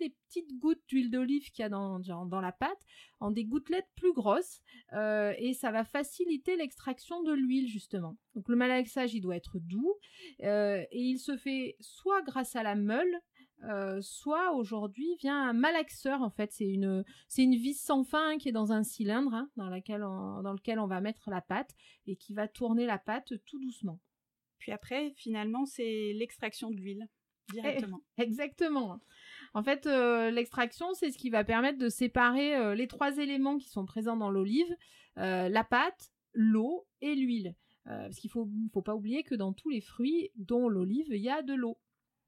les 0.00 0.10
petites 0.26 0.58
gouttes 0.58 0.82
d'huile 0.88 1.10
d'olive 1.10 1.50
qu'il 1.50 1.62
y 1.62 1.66
a 1.66 1.68
dans, 1.68 1.98
dans, 2.00 2.40
la 2.40 2.52
pâte 2.52 2.80
en 3.20 3.30
des 3.30 3.44
gouttelettes 3.44 3.88
plus 3.94 4.12
grosses 4.12 4.60
et 4.92 5.54
ça 5.54 5.70
va 5.70 5.84
faciliter 5.84 6.56
l'extraction 6.56 7.22
de 7.22 7.32
l'huile 7.32 7.68
justement. 7.68 8.16
Donc 8.34 8.48
le 8.48 8.56
malaxage, 8.56 9.14
il 9.14 9.20
doit 9.20 9.36
être 9.36 9.58
doux 9.58 9.94
et 10.40 10.86
il 10.92 11.18
se 11.18 11.36
fait 11.36 11.76
soit 11.80 12.22
grâce 12.22 12.56
à 12.56 12.62
la 12.62 12.74
meule, 12.74 13.20
euh, 13.62 14.00
soit 14.02 14.52
aujourd'hui 14.52 15.16
vient 15.20 15.48
un 15.48 15.52
malaxeur 15.54 16.20
en 16.20 16.28
fait 16.28 16.52
c'est 16.52 16.68
une 16.68 17.02
c'est 17.28 17.44
une 17.44 17.54
vis 17.54 17.80
sans 17.80 18.04
fin 18.04 18.36
qui 18.36 18.50
est 18.50 18.52
dans 18.52 18.72
un 18.72 18.82
cylindre 18.82 19.32
hein, 19.32 19.48
dans 19.56 19.70
laquelle 19.70 20.02
dans 20.02 20.52
lequel 20.52 20.78
on 20.78 20.86
va 20.86 21.00
mettre 21.00 21.30
la 21.30 21.40
pâte 21.40 21.70
et 22.06 22.16
qui 22.16 22.34
va 22.34 22.46
tourner 22.46 22.84
la 22.84 22.98
pâte 22.98 23.32
tout 23.46 23.58
doucement. 23.58 24.00
Puis 24.58 24.70
après 24.70 25.14
finalement 25.16 25.64
c'est 25.64 26.12
l'extraction 26.14 26.70
de 26.70 26.76
l'huile 26.76 27.08
directement. 27.52 28.02
exactement. 28.18 29.00
En 29.54 29.62
fait 29.62 29.86
euh, 29.86 30.30
l'extraction 30.30 30.92
c'est 30.94 31.10
ce 31.10 31.18
qui 31.18 31.30
va 31.30 31.44
permettre 31.44 31.78
de 31.78 31.88
séparer 31.88 32.56
euh, 32.56 32.74
les 32.74 32.88
trois 32.88 33.16
éléments 33.16 33.56
qui 33.56 33.68
sont 33.68 33.86
présents 33.86 34.16
dans 34.16 34.30
l'olive 34.30 34.76
la 35.16 35.62
pâte, 35.62 36.10
l'eau 36.32 36.88
et 37.00 37.14
l'huile. 37.14 37.54
parce 37.84 38.16
qu'il 38.16 38.30
faut 38.30 38.48
faut 38.72 38.82
pas 38.82 38.96
oublier 38.96 39.22
que 39.22 39.36
dans 39.36 39.52
tous 39.52 39.70
les 39.70 39.80
fruits 39.80 40.32
dont 40.34 40.68
l'olive 40.68 41.06
il 41.08 41.22
y 41.22 41.30
a 41.30 41.42
de 41.42 41.54
l'eau. 41.54 41.78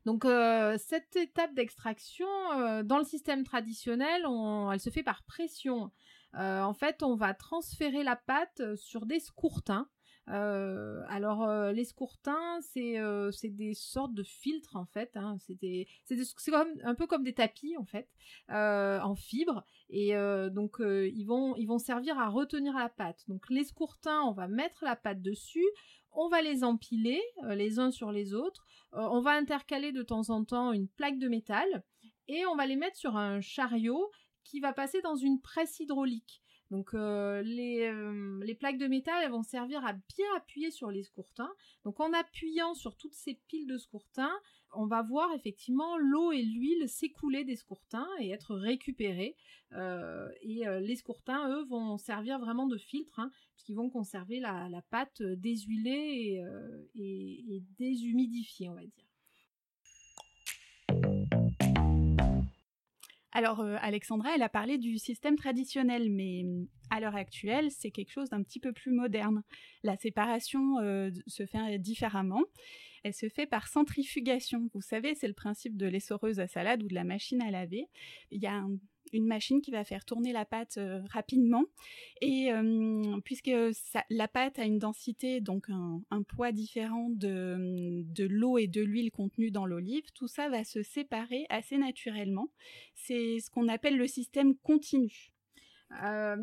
Donc 0.07 0.25
euh, 0.25 0.79
cette 0.79 1.17
étape 1.17 1.53
d'extraction, 1.53 2.29
euh, 2.55 2.85
dans 2.85 2.99
le 2.99 3.05
système 3.05 3.43
traditionnel, 3.43 4.25
elle 4.73 4.81
se 4.81 4.89
fait 4.89 5.03
par 5.03 5.25
pression. 5.25 5.91
Euh, 6.37 6.63
en 6.63 6.75
fait, 6.75 7.03
on 7.03 7.17
va 7.17 7.35
transférer 7.35 8.05
la 8.05 8.15
pâte 8.15 8.77
sur 8.77 9.05
des 9.05 9.19
scourtins. 9.19 9.89
Alors 10.27 11.73
les 11.73 11.85
scourtins, 11.85 12.61
c'est 12.61 12.99
des 13.45 13.75
sortes 13.75 14.15
de 14.15 14.23
filtres 14.23 14.77
en 14.77 14.87
fait. 14.87 15.17
Hein. 15.17 15.39
C'est 15.39 15.87
un 16.83 16.95
peu 16.95 17.07
comme 17.07 17.25
des 17.25 17.35
tapis 17.35 17.77
en 17.77 17.85
fait, 17.85 18.09
en 18.49 19.15
fibre. 19.15 19.65
Et 19.89 20.15
donc 20.51 20.79
ils 20.81 21.25
vont 21.25 21.55
ils 21.57 21.67
vont 21.67 21.79
servir 21.79 22.19
à 22.19 22.29
retenir 22.29 22.75
la 22.75 22.89
pâte. 22.89 23.25
Donc 23.29 23.49
les 23.51 23.65
scourtins, 23.65 24.23
on 24.23 24.33
va 24.33 24.49
mettre 24.49 24.85
la 24.85 24.97
pâte 24.97 25.23
dessus 25.23 25.67
on 26.19 26.29
va 26.29 26.41
les 26.41 26.65
empiler 26.65 27.23
les 27.51 27.79
uns 27.79 27.91
sur 27.91 28.11
les 28.11 28.33
autres. 28.33 28.67
Euh, 28.95 29.07
on 29.11 29.21
va 29.21 29.33
intercaler 29.33 29.93
de 29.93 30.03
temps 30.03 30.31
en 30.31 30.45
temps 30.45 30.73
une 30.73 30.89
plaque 30.89 31.19
de 31.19 31.29
métal 31.29 31.85
et 32.29 32.47
on 32.47 32.57
va 32.57 32.67
les 32.67 32.77
mettre 32.77 32.97
sur 32.97 33.17
un 33.17 33.41
chariot 33.41 34.11
qui 34.45 34.61
va 34.61 34.73
passer 34.73 35.03
dans 35.03 35.17
une 35.17 35.41
presse 35.41 35.79
hydraulique. 35.81 36.43
Donc 36.71 36.95
euh, 36.95 37.43
euh, 37.45 38.45
les, 38.45 38.55
plaques 38.55 38.79
de 38.79 38.87
métal 38.87 39.31
vont 39.31 39.43
servir 39.43 39.85
à 39.87 39.93
bien 39.93 40.27
appuyer 40.37 40.71
sur 40.71 40.91
les 40.91 41.03
scourtins. 41.05 41.53
Donc 41.85 42.01
en 42.01 42.13
appuyant 42.13 42.75
sur 42.75 42.97
toutes 42.97 43.15
ces 43.15 43.35
piles 43.47 43.69
de 43.69 43.79
scourtins, 43.79 44.35
on 44.75 44.87
va 44.87 45.03
voir 45.03 45.33
effectivement 45.35 45.97
l'eau 45.97 46.33
et 46.33 46.43
l'huile 46.43 46.89
s'écouler 46.89 47.45
des 47.45 47.57
scourtins 47.57 48.09
et 48.19 48.31
être 48.31 48.57
récupérés. 48.57 49.37
et 49.73 50.65
les 50.81 50.97
scourtins, 50.97 51.49
eux, 51.51 51.65
vont 51.65 51.97
servir 51.99 52.39
vraiment 52.39 52.67
de 52.67 52.77
filtre, 52.77 53.21
hein, 53.21 53.31
puisqu'ils 53.55 53.77
vont 53.77 53.89
conserver 53.89 54.41
la, 54.41 54.83
pâte 54.91 55.23
déshuilée 55.23 56.43
et 56.97 57.63
déshumidifiée, 57.79 58.69
on 58.69 58.75
va 58.75 58.85
dire. 58.85 59.06
Alors, 63.37 63.61
euh, 63.61 63.77
Alexandra, 63.83 64.35
elle 64.35 64.41
a 64.41 64.49
parlé 64.49 64.79
du 64.79 64.97
système 64.97 65.37
traditionnel, 65.37 66.11
mais 66.11 66.43
mm, 66.43 66.69
à 66.89 67.01
l'heure 67.01 67.17
actuelle, 67.17 67.71
c'est 67.71 67.91
quelque 67.91 68.11
chose 68.11 68.31
d'un 68.31 68.43
petit 68.43 68.61
peu 68.61 68.73
plus 68.73 68.93
moderne. 68.93 69.43
La 69.83 69.99
séparation 69.99 70.79
euh, 70.79 71.11
se 71.27 71.45
fait 71.45 71.79
différemment. 71.79 72.41
Elle 73.05 73.13
se 73.13 73.29
fait 73.29 73.45
par 73.45 73.69
centrifugation. 73.69 74.71
Vous 74.73 74.81
savez, 74.81 75.15
c'est 75.15 75.29
le 75.29 75.35
principe 75.35 75.77
de 75.77 75.87
l'essoreuse 75.87 76.41
à 76.41 76.49
salade 76.49 76.83
ou 76.83 76.89
de 76.89 76.95
la 76.95 77.05
machine 77.05 77.43
à 77.43 77.51
laver. 77.51 77.91
Il 78.31 78.41
y 78.41 78.47
a 78.47 78.55
un 78.55 78.79
une 79.13 79.27
machine 79.27 79.61
qui 79.61 79.71
va 79.71 79.85
faire 79.85 80.05
tourner 80.05 80.33
la 80.33 80.45
pâte 80.45 80.79
rapidement. 81.11 81.65
Et 82.21 82.51
puisque 83.25 83.51
la 84.11 84.29
pâte 84.29 84.59
a 84.59 84.65
une 84.65 84.79
densité, 84.79 85.41
donc 85.41 85.69
un, 85.71 86.23
poids 86.23 86.53
différent 86.53 87.09
de, 87.11 88.03
de 88.05 88.25
l'eau 88.25 88.59
et 88.59 88.67
de 88.67 88.83
l'huile 88.83 89.11
contenue 89.11 89.51
dans 89.51 89.67
l'olive, 89.67 90.11
tout 90.15 90.29
ça 90.29 90.49
va 90.49 90.65
se 90.65 90.83
séparer 90.83 91.47
assez 91.49 91.79
naturellement. 91.79 92.49
C'est 92.95 93.39
ce 93.41 93.51
qu'on 93.51 93.69
appelle 93.69 93.97
le 93.97 94.07
système 94.07 94.57
continu. 94.57 95.36
Euh, 96.03 96.37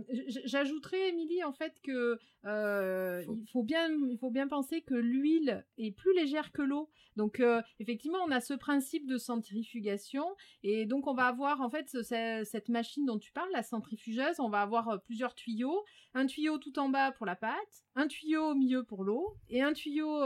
j'ajouterais, 0.46 1.10
Émilie, 1.10 1.44
en 1.44 1.52
fait, 1.52 1.74
que 1.84 2.18
euh, 2.46 3.24
il 3.28 3.48
faut 3.52 3.64
bien, 3.64 3.90
il 3.90 4.18
faut 4.18 4.32
bien 4.32 4.48
penser 4.48 4.82
que 4.82 4.94
l'huile 4.94 5.66
est 5.78 5.92
plus 5.92 6.14
légère 6.16 6.52
que 6.52 6.62
l'eau. 6.62 6.90
Donc, 7.16 7.40
euh, 7.40 7.62
effectivement, 7.80 8.20
on 8.26 8.32
a 8.32 8.40
ce 8.40 8.54
principe 8.54 9.06
de 9.06 9.18
centrifugation, 9.18 10.26
et 10.64 10.86
donc 10.86 11.08
on 11.08 11.14
va 11.14 11.28
avoir 11.28 11.62
en 11.62 11.70
fait 11.70 11.90
cette 12.04 12.70
machine 12.70 13.06
dont 13.06 13.20
tu 13.20 13.32
parles, 13.32 13.52
la 13.52 13.64
centrifugeuse. 13.64 14.40
On 14.40 14.50
va 14.50 14.62
avoir 14.62 15.02
plusieurs 15.04 15.36
tuyaux, 15.36 15.84
un 16.14 16.26
tuyau 16.26 16.58
tout 16.58 16.80
en 16.80 16.90
bas 16.90 17.12
pour 17.12 17.26
la 17.26 17.36
pâte, 17.36 17.84
un 17.96 18.08
tuyau 18.08 18.52
au 18.52 18.56
milieu 18.56 18.84
pour 18.84 19.04
l'eau, 19.04 19.36
et 19.50 19.62
un 19.62 19.74
tuyau 19.74 20.22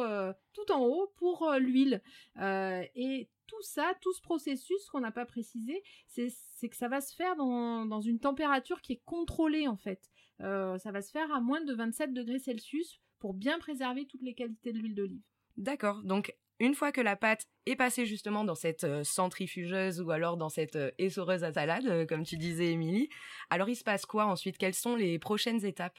tout 0.57 0.71
en 0.71 0.83
haut 0.83 1.11
pour 1.17 1.51
l'huile. 1.59 2.01
et 2.39 3.29
tout 3.47 3.61
ça, 3.61 3.93
tout 4.01 4.13
ce 4.13 4.21
processus 4.21 4.85
qu'on 4.89 4.99
n'a 4.99 5.11
pas 5.11 5.25
précisé, 5.25 5.81
c'est 6.07 6.69
que 6.69 6.75
ça 6.75 6.87
va 6.87 7.01
se 7.01 7.15
faire 7.15 7.35
dans, 7.35 8.01
une 8.01 8.19
température 8.19 8.81
qui 8.81 8.93
est 8.93 9.01
contrôlée 9.05 9.67
en 9.67 9.77
fait. 9.77 10.09
Euh, 10.41 10.77
ça 10.77 10.91
va 10.91 11.01
se 11.01 11.11
faire 11.11 11.31
à 11.33 11.41
moins 11.41 11.61
de 11.61 11.73
27 11.73 12.13
degrés 12.13 12.39
Celsius 12.39 12.99
pour 13.19 13.33
bien 13.33 13.57
préserver 13.57 14.05
toutes 14.05 14.21
les 14.21 14.35
qualités 14.35 14.71
de 14.71 14.77
l'huile 14.77 14.93
d'olive. 14.93 15.23
D'accord, 15.55 16.03
donc 16.03 16.35
une 16.59 16.75
fois 16.75 16.91
que 16.91 17.01
la 17.01 17.15
pâte 17.15 17.45
est 17.65 17.75
passée 17.75 18.05
justement 18.05 18.43
dans 18.43 18.55
cette 18.55 18.83
euh, 18.83 19.03
centrifugeuse 19.03 20.01
ou 20.01 20.11
alors 20.11 20.37
dans 20.37 20.49
cette 20.49 20.75
euh, 20.75 20.91
essoreuse 20.99 21.43
à 21.43 21.53
salade, 21.53 22.07
comme 22.07 22.23
tu 22.23 22.37
disais 22.37 22.71
Émilie, 22.71 23.09
alors 23.49 23.69
il 23.69 23.75
se 23.75 23.83
passe 23.83 24.05
quoi 24.05 24.25
ensuite? 24.25 24.57
Quelles 24.57 24.75
sont 24.75 24.95
les 24.95 25.17
prochaines 25.17 25.65
étapes? 25.65 25.97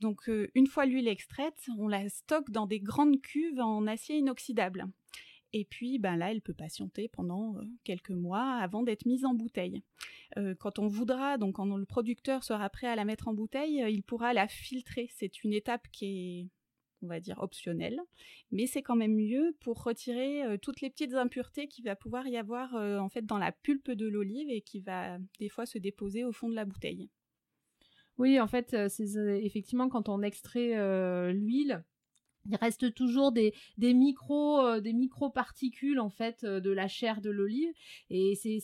Donc 0.00 0.30
une 0.54 0.66
fois 0.66 0.86
l'huile 0.86 1.08
extraite, 1.08 1.68
on 1.78 1.88
la 1.88 2.08
stocke 2.08 2.50
dans 2.50 2.66
des 2.66 2.80
grandes 2.80 3.20
cuves 3.20 3.60
en 3.60 3.86
acier 3.86 4.16
inoxydable. 4.16 4.86
Et 5.52 5.64
puis, 5.64 5.98
ben 5.98 6.16
là, 6.16 6.30
elle 6.30 6.42
peut 6.42 6.54
patienter 6.54 7.08
pendant 7.08 7.56
quelques 7.82 8.10
mois 8.10 8.56
avant 8.56 8.82
d'être 8.82 9.06
mise 9.06 9.24
en 9.24 9.34
bouteille. 9.34 9.82
quand 10.58 10.78
on 10.78 10.86
voudra, 10.88 11.38
donc 11.38 11.56
quand 11.56 11.74
le 11.76 11.86
producteur 11.86 12.44
sera 12.44 12.68
prêt 12.68 12.86
à 12.86 12.96
la 12.96 13.04
mettre 13.04 13.28
en 13.28 13.34
bouteille, 13.34 13.82
il 13.88 14.02
pourra 14.02 14.34
la 14.34 14.46
filtrer. 14.46 15.08
C'est 15.14 15.42
une 15.44 15.54
étape 15.54 15.88
qui 15.90 16.04
est, 16.06 16.48
on 17.02 17.06
va 17.06 17.18
dire, 17.18 17.38
optionnelle, 17.38 17.98
mais 18.50 18.66
c'est 18.66 18.82
quand 18.82 18.96
même 18.96 19.16
mieux 19.16 19.56
pour 19.60 19.82
retirer 19.82 20.58
toutes 20.60 20.82
les 20.82 20.90
petites 20.90 21.14
impuretés 21.14 21.66
qu'il 21.66 21.84
va 21.84 21.96
pouvoir 21.96 22.26
y 22.28 22.36
avoir 22.36 22.74
en 22.74 23.08
fait 23.08 23.24
dans 23.24 23.38
la 23.38 23.52
pulpe 23.52 23.90
de 23.90 24.06
l'olive 24.06 24.50
et 24.50 24.60
qui 24.60 24.80
va 24.80 25.18
des 25.40 25.48
fois 25.48 25.64
se 25.64 25.78
déposer 25.78 26.24
au 26.24 26.32
fond 26.32 26.50
de 26.50 26.54
la 26.54 26.66
bouteille. 26.66 27.08
Oui, 28.18 28.40
en 28.40 28.48
fait, 28.48 28.76
c'est 28.88 29.16
effectivement 29.42 29.88
quand 29.88 30.08
on 30.08 30.22
extrait 30.22 31.32
l'huile, 31.32 31.84
il 32.48 32.56
reste 32.56 32.94
toujours 32.94 33.32
des, 33.32 33.52
micro 33.78 34.60
euh, 34.60 34.80
micro-particules 34.80 36.00
en 36.00 36.10
fait 36.10 36.44
euh, 36.44 36.60
de 36.60 36.70
la 36.70 36.88
chair 36.88 37.20
de 37.20 37.30
l'olive. 37.30 37.72
Et 38.10 38.34
c'est 38.34 38.58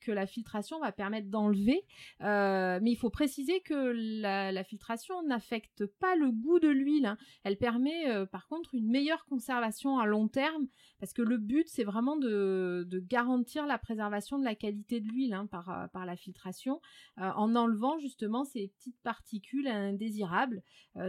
que 0.00 0.12
la 0.12 0.26
filtration 0.26 0.80
va 0.80 0.92
permettre 0.92 1.28
d'enlever. 1.28 1.84
Euh, 2.22 2.78
mais 2.82 2.90
il 2.92 2.96
faut 2.96 3.10
préciser 3.10 3.60
que 3.60 3.92
la, 4.20 4.64
filtration 4.64 5.22
n'affecte 5.22 5.86
pas 5.86 6.16
le 6.16 6.30
goût 6.30 6.58
de 6.58 6.68
l'huile. 6.68 7.06
Hein. 7.06 7.18
Elle 7.44 7.56
permet 7.56 8.26
par 8.26 8.48
contre 8.48 8.74
une 8.74 8.88
meilleure 8.88 9.24
conservation 9.26 9.98
à 9.98 10.06
long 10.06 10.28
terme 10.28 10.66
parce 10.98 11.12
que 11.12 11.22
le 11.22 11.36
but 11.36 11.68
c'est 11.68 11.84
vraiment 11.84 12.16
de, 12.16 12.88
garantir 13.08 13.66
la 13.66 13.78
préservation 13.78 14.38
de 14.38 14.44
la 14.44 14.54
qualité 14.54 15.00
de 15.00 15.08
l'huile 15.08 15.34
hein, 15.34 15.46
par, 15.46 15.88
par 15.92 16.06
la 16.06 16.16
filtration 16.16 16.80
en 17.16 17.54
enlevant 17.54 17.98
justement 17.98 18.44
ces 18.44 18.72
petites 18.78 19.00
particules 19.02 19.68
indésirables. 19.68 20.62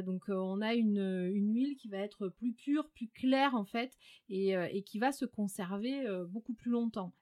donc 0.06 0.26
on 0.28 0.62
a 0.62 0.76
une, 0.76 1.32
une, 1.34 1.54
huile 1.54 1.76
qui 1.78 1.88
va 1.88 1.98
être 1.98 2.28
plus 2.28 2.54
pure, 2.54 2.90
plus 2.90 3.10
claire 3.10 3.56
en 3.56 3.66
fait 3.66 3.98
et, 4.30 4.52
et 4.52 4.84
qui 4.84 5.00
va 5.00 5.12
se 5.12 5.26
conserver 5.26 6.06
beaucoup 6.30 6.54
plus 6.54 6.72
longtemps. 6.72 7.14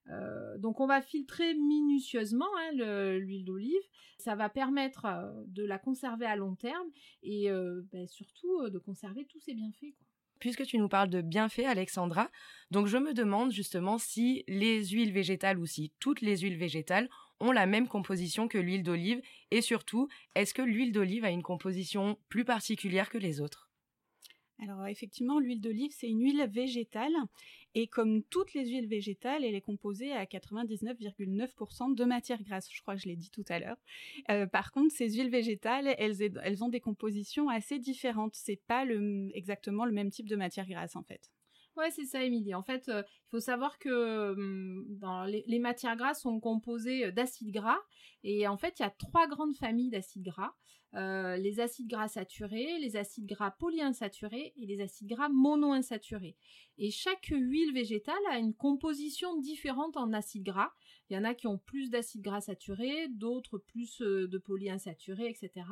donc 0.58 0.80
on 0.80 0.88
va 0.88 1.02
filtrer 1.02 1.25
minutieusement 1.58 2.50
hein, 2.58 2.72
l'huile 3.18 3.46
d'olive. 3.46 3.74
Ça 4.18 4.36
va 4.36 4.50
permettre 4.50 5.08
de 5.48 5.64
la 5.64 5.78
conserver 5.78 6.26
à 6.26 6.36
long 6.36 6.56
terme 6.56 6.88
et 7.24 7.50
ben, 7.92 8.08
surtout 8.08 8.70
de 8.70 8.80
conserver 8.80 9.26
tous 9.26 9.40
ses 9.40 9.54
bienfaits. 9.54 9.94
Quoi 9.98 10.08
puisque 10.40 10.66
tu 10.66 10.78
nous 10.78 10.90
parles 10.90 11.10
de 11.10 11.22
bienfaits, 11.22 11.66
Alexandra, 11.66 12.30
donc 12.72 12.88
je 12.88 12.98
me 12.98 13.14
demande 13.14 13.52
justement 13.52 13.98
si 13.98 14.44
les 14.48 14.86
huiles 14.86 15.12
végétales 15.12 15.58
ou 15.58 15.66
si 15.66 15.92
toutes 16.00 16.22
les 16.22 16.38
huiles 16.38 16.58
végétales 16.58 17.10
ont 17.40 17.52
la 17.52 17.66
même 17.66 17.88
composition 17.88 18.48
que 18.48 18.58
l'huile 18.58 18.84
d'olive 18.84 19.22
et 19.52 19.62
surtout, 19.62 20.08
est-ce 20.36 20.54
que 20.54 20.62
l'huile 20.62 20.92
d'olive 20.92 21.26
a 21.26 21.32
une 21.32 21.44
composition 21.44 22.18
plus 22.30 22.46
particulière 22.46 23.10
que 23.10 23.18
les 23.18 23.42
autres? 23.42 23.70
Alors 24.60 24.86
effectivement, 24.86 25.40
l'huile 25.40 25.60
d'olive, 25.60 25.92
c'est 25.92 26.08
une 26.08 26.22
huile 26.22 26.48
végétale 26.50 27.16
et 27.76 27.88
comme 27.88 28.24
toutes 28.24 28.54
les 28.54 28.70
huiles 28.70 28.88
végétales, 28.88 29.44
elle 29.44 29.54
est 29.54 29.62
composée 29.62 30.14
à 30.14 30.24
99,9% 30.24 31.94
de 31.94 32.06
matière 32.06 32.42
grasse. 32.42 32.70
Je 32.72 32.82
crois 32.82 32.96
que 32.96 33.02
je 33.02 33.08
l'ai 33.10 33.18
dit 33.18 33.30
tout 33.30 33.44
à 33.50 33.60
l'heure. 33.60 33.78
Euh, 34.30 34.48
par 34.48 34.72
contre, 34.72 34.94
ces 34.96 35.10
huiles 35.10 35.30
végétales, 35.30 35.94
elles, 35.98 36.64
ont 36.64 36.70
des 36.70 36.80
compositions 36.80 37.50
assez 37.50 37.78
différentes. 37.78 38.34
C'est 38.36 38.62
pas 38.68 38.86
exactement 39.34 39.86
le 39.86 39.92
même 39.92 40.10
type 40.10 40.30
de 40.30 40.38
matière 40.38 40.68
grasse 40.68 40.96
en 40.96 41.04
fait. 41.04 41.30
Ouais, 41.78 41.92
c'est 41.92 42.06
ça, 42.06 42.24
Émilie. 42.24 42.56
En 42.56 42.64
fait, 42.64 42.88
euh, 42.88 43.04
il 43.06 43.30
faut 43.32 43.40
savoir 43.40 43.78
que 43.80 44.32
hum, 44.32 44.86
les, 45.28 45.60
matières 45.60 45.98
grasses 45.98 46.22
sont 46.22 46.40
composées 46.40 47.12
d'acides 47.12 47.52
gras. 47.52 47.80
Et 48.24 48.48
en 48.48 48.58
fait, 48.58 48.80
il 48.80 48.84
y 48.84 48.86
a 48.86 48.92
trois 48.92 49.28
grandes 49.28 49.56
familles 49.56 49.90
d'acides 49.90 50.24
gras. 50.24 50.54
Euh, 50.96 51.36
les 51.36 51.60
acides 51.60 51.90
gras 51.90 52.08
saturés, 52.08 52.80
les 52.80 52.96
acides 52.96 53.26
gras 53.26 53.52
polyinsaturés 53.52 54.54
et 54.56 54.66
les 54.66 54.80
acides 54.80 55.10
gras 55.10 55.28
monoinsaturés. 55.28 56.38
Et 56.78 56.90
chaque 56.90 57.32
huile 57.32 57.74
végétale 57.74 58.16
a 58.32 58.38
une 58.38 58.54
composition 58.54 59.36
différente 59.38 59.98
en 59.98 60.14
acides 60.14 60.44
gras. 60.44 60.72
Il 61.10 61.16
y 61.16 61.18
en 61.18 61.24
a 61.24 61.36
qui 61.36 61.48
ont 61.48 61.58
plus 61.58 61.90
d'acides 61.90 62.22
gras 62.22 62.42
saturés, 62.42 63.08
d'autres 63.10 63.58
plus 63.60 64.02
euh, 64.02 64.28
de 64.28 64.38
polyinsaturés, 64.38 65.28
etc. 65.30 65.66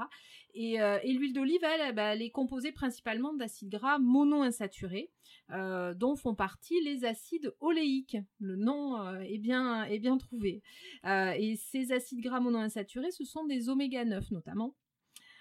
Et, 0.54 0.80
euh, 0.82 1.00
et 1.04 1.12
l'huile 1.12 1.34
d'olive, 1.34 1.64
elle, 1.64 1.96
bah, 1.96 2.14
elle, 2.14 2.22
est 2.22 2.30
composée 2.30 2.72
principalement 2.72 3.34
d'acides 3.34 3.70
gras 3.70 3.98
monoinsaturés, 3.98 5.10
euh, 5.52 5.94
dont 5.96 6.16
font 6.16 6.36
partie 6.36 6.80
les 6.82 7.06
acides 7.06 7.54
oléiques. 7.60 8.18
Le 8.40 8.56
nom 8.56 9.04
est, 9.22 9.40
bien, 9.40 9.84
est 9.86 10.00
bien 10.00 10.18
trouvé. 10.18 10.62
et 11.06 11.56
ces 11.58 11.92
acides 11.92 12.22
gras 12.22 12.40
monoinsaturés, 12.40 13.12
ce 13.12 13.26
sont 13.26 13.46
des 13.46 13.70
oméga 13.70 14.06
9 14.06 14.32
notamment. 14.32 14.76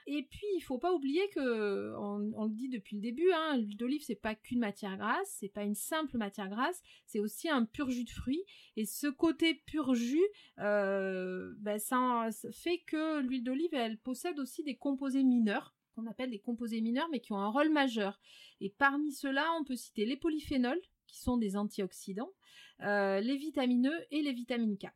Et 0.07 0.25
puis, 0.25 0.47
il 0.57 0.61
faut 0.61 0.79
pas 0.79 0.93
oublier 0.93 1.29
que, 1.31 1.95
on, 1.97 2.45
le 2.45 2.51
dit 2.51 2.69
depuis 2.69 2.97
le 2.97 3.03
début, 3.03 3.31
hein, 3.33 3.57
l'huile 3.57 3.77
d'olive, 3.77 4.03
c'est 4.05 4.15
pas 4.15 4.35
qu'une 4.35 4.59
matière 4.59 4.97
grasse, 4.97 5.37
c'est 5.39 5.49
pas 5.49 5.63
une 5.63 5.75
simple 5.75 6.19
matière 6.19 6.49
grasse, 6.49 6.83
c'est 7.07 7.21
aussi 7.21 7.49
un 7.49 7.65
pur 7.65 7.91
jus 7.91 8.05
de 8.05 8.11
fruits. 8.11 8.45
Et 8.77 8.85
ce 8.85 9.07
côté 9.07 9.55
pur 9.55 9.95
jus, 9.95 10.27
euh, 10.59 11.53
ben, 11.59 11.79
ça, 11.79 12.29
fait 12.53 12.79
que 12.79 13.21
l'huile 13.21 13.45
d'olive, 13.45 13.75
elle 13.75 13.99
possède 13.99 14.39
aussi 14.39 14.63
des 14.65 14.77
composés 14.77 15.23
mineurs 15.23 15.75
qu'on 15.95 16.07
appelle 16.07 16.31
des 16.31 16.39
composés 16.39 16.81
mineurs, 16.81 17.09
mais 17.11 17.21
qui 17.21 17.33
ont 17.33 17.39
un 17.39 17.51
rôle 17.51 17.69
majeur. 17.71 18.19
Et 18.61 18.71
parmi 18.71 19.13
ceux-là, 19.13 19.47
on 19.61 19.65
peut 19.65 19.77
citer 19.77 20.07
les 20.07 20.17
polyphénols, 20.17 20.81
qui 21.07 21.19
sont 21.19 21.37
des 21.37 21.57
antioxydants, 21.57 22.33
euh, 22.81 23.21
les 23.21 23.37
vitamineux 23.37 24.07
et 24.11 24.23
les 24.23 24.33
vitamines 24.33 24.79
K. 24.79 24.87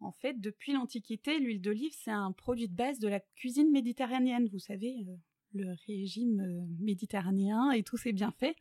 En 0.00 0.12
fait, 0.12 0.40
depuis 0.40 0.72
l'Antiquité, 0.72 1.38
l'huile 1.38 1.60
d'olive, 1.60 1.92
c'est 1.94 2.10
un 2.10 2.32
produit 2.32 2.68
de 2.68 2.74
base 2.74 2.98
de 2.98 3.08
la 3.08 3.20
cuisine 3.20 3.70
méditerranéenne. 3.70 4.48
Vous 4.48 4.58
savez, 4.58 5.06
euh, 5.08 5.16
le 5.52 5.74
régime 5.86 6.40
euh, 6.40 6.66
méditerranéen 6.80 7.70
et 7.70 7.82
tous 7.82 7.96
ses 7.96 8.12
bienfaits. 8.12 8.54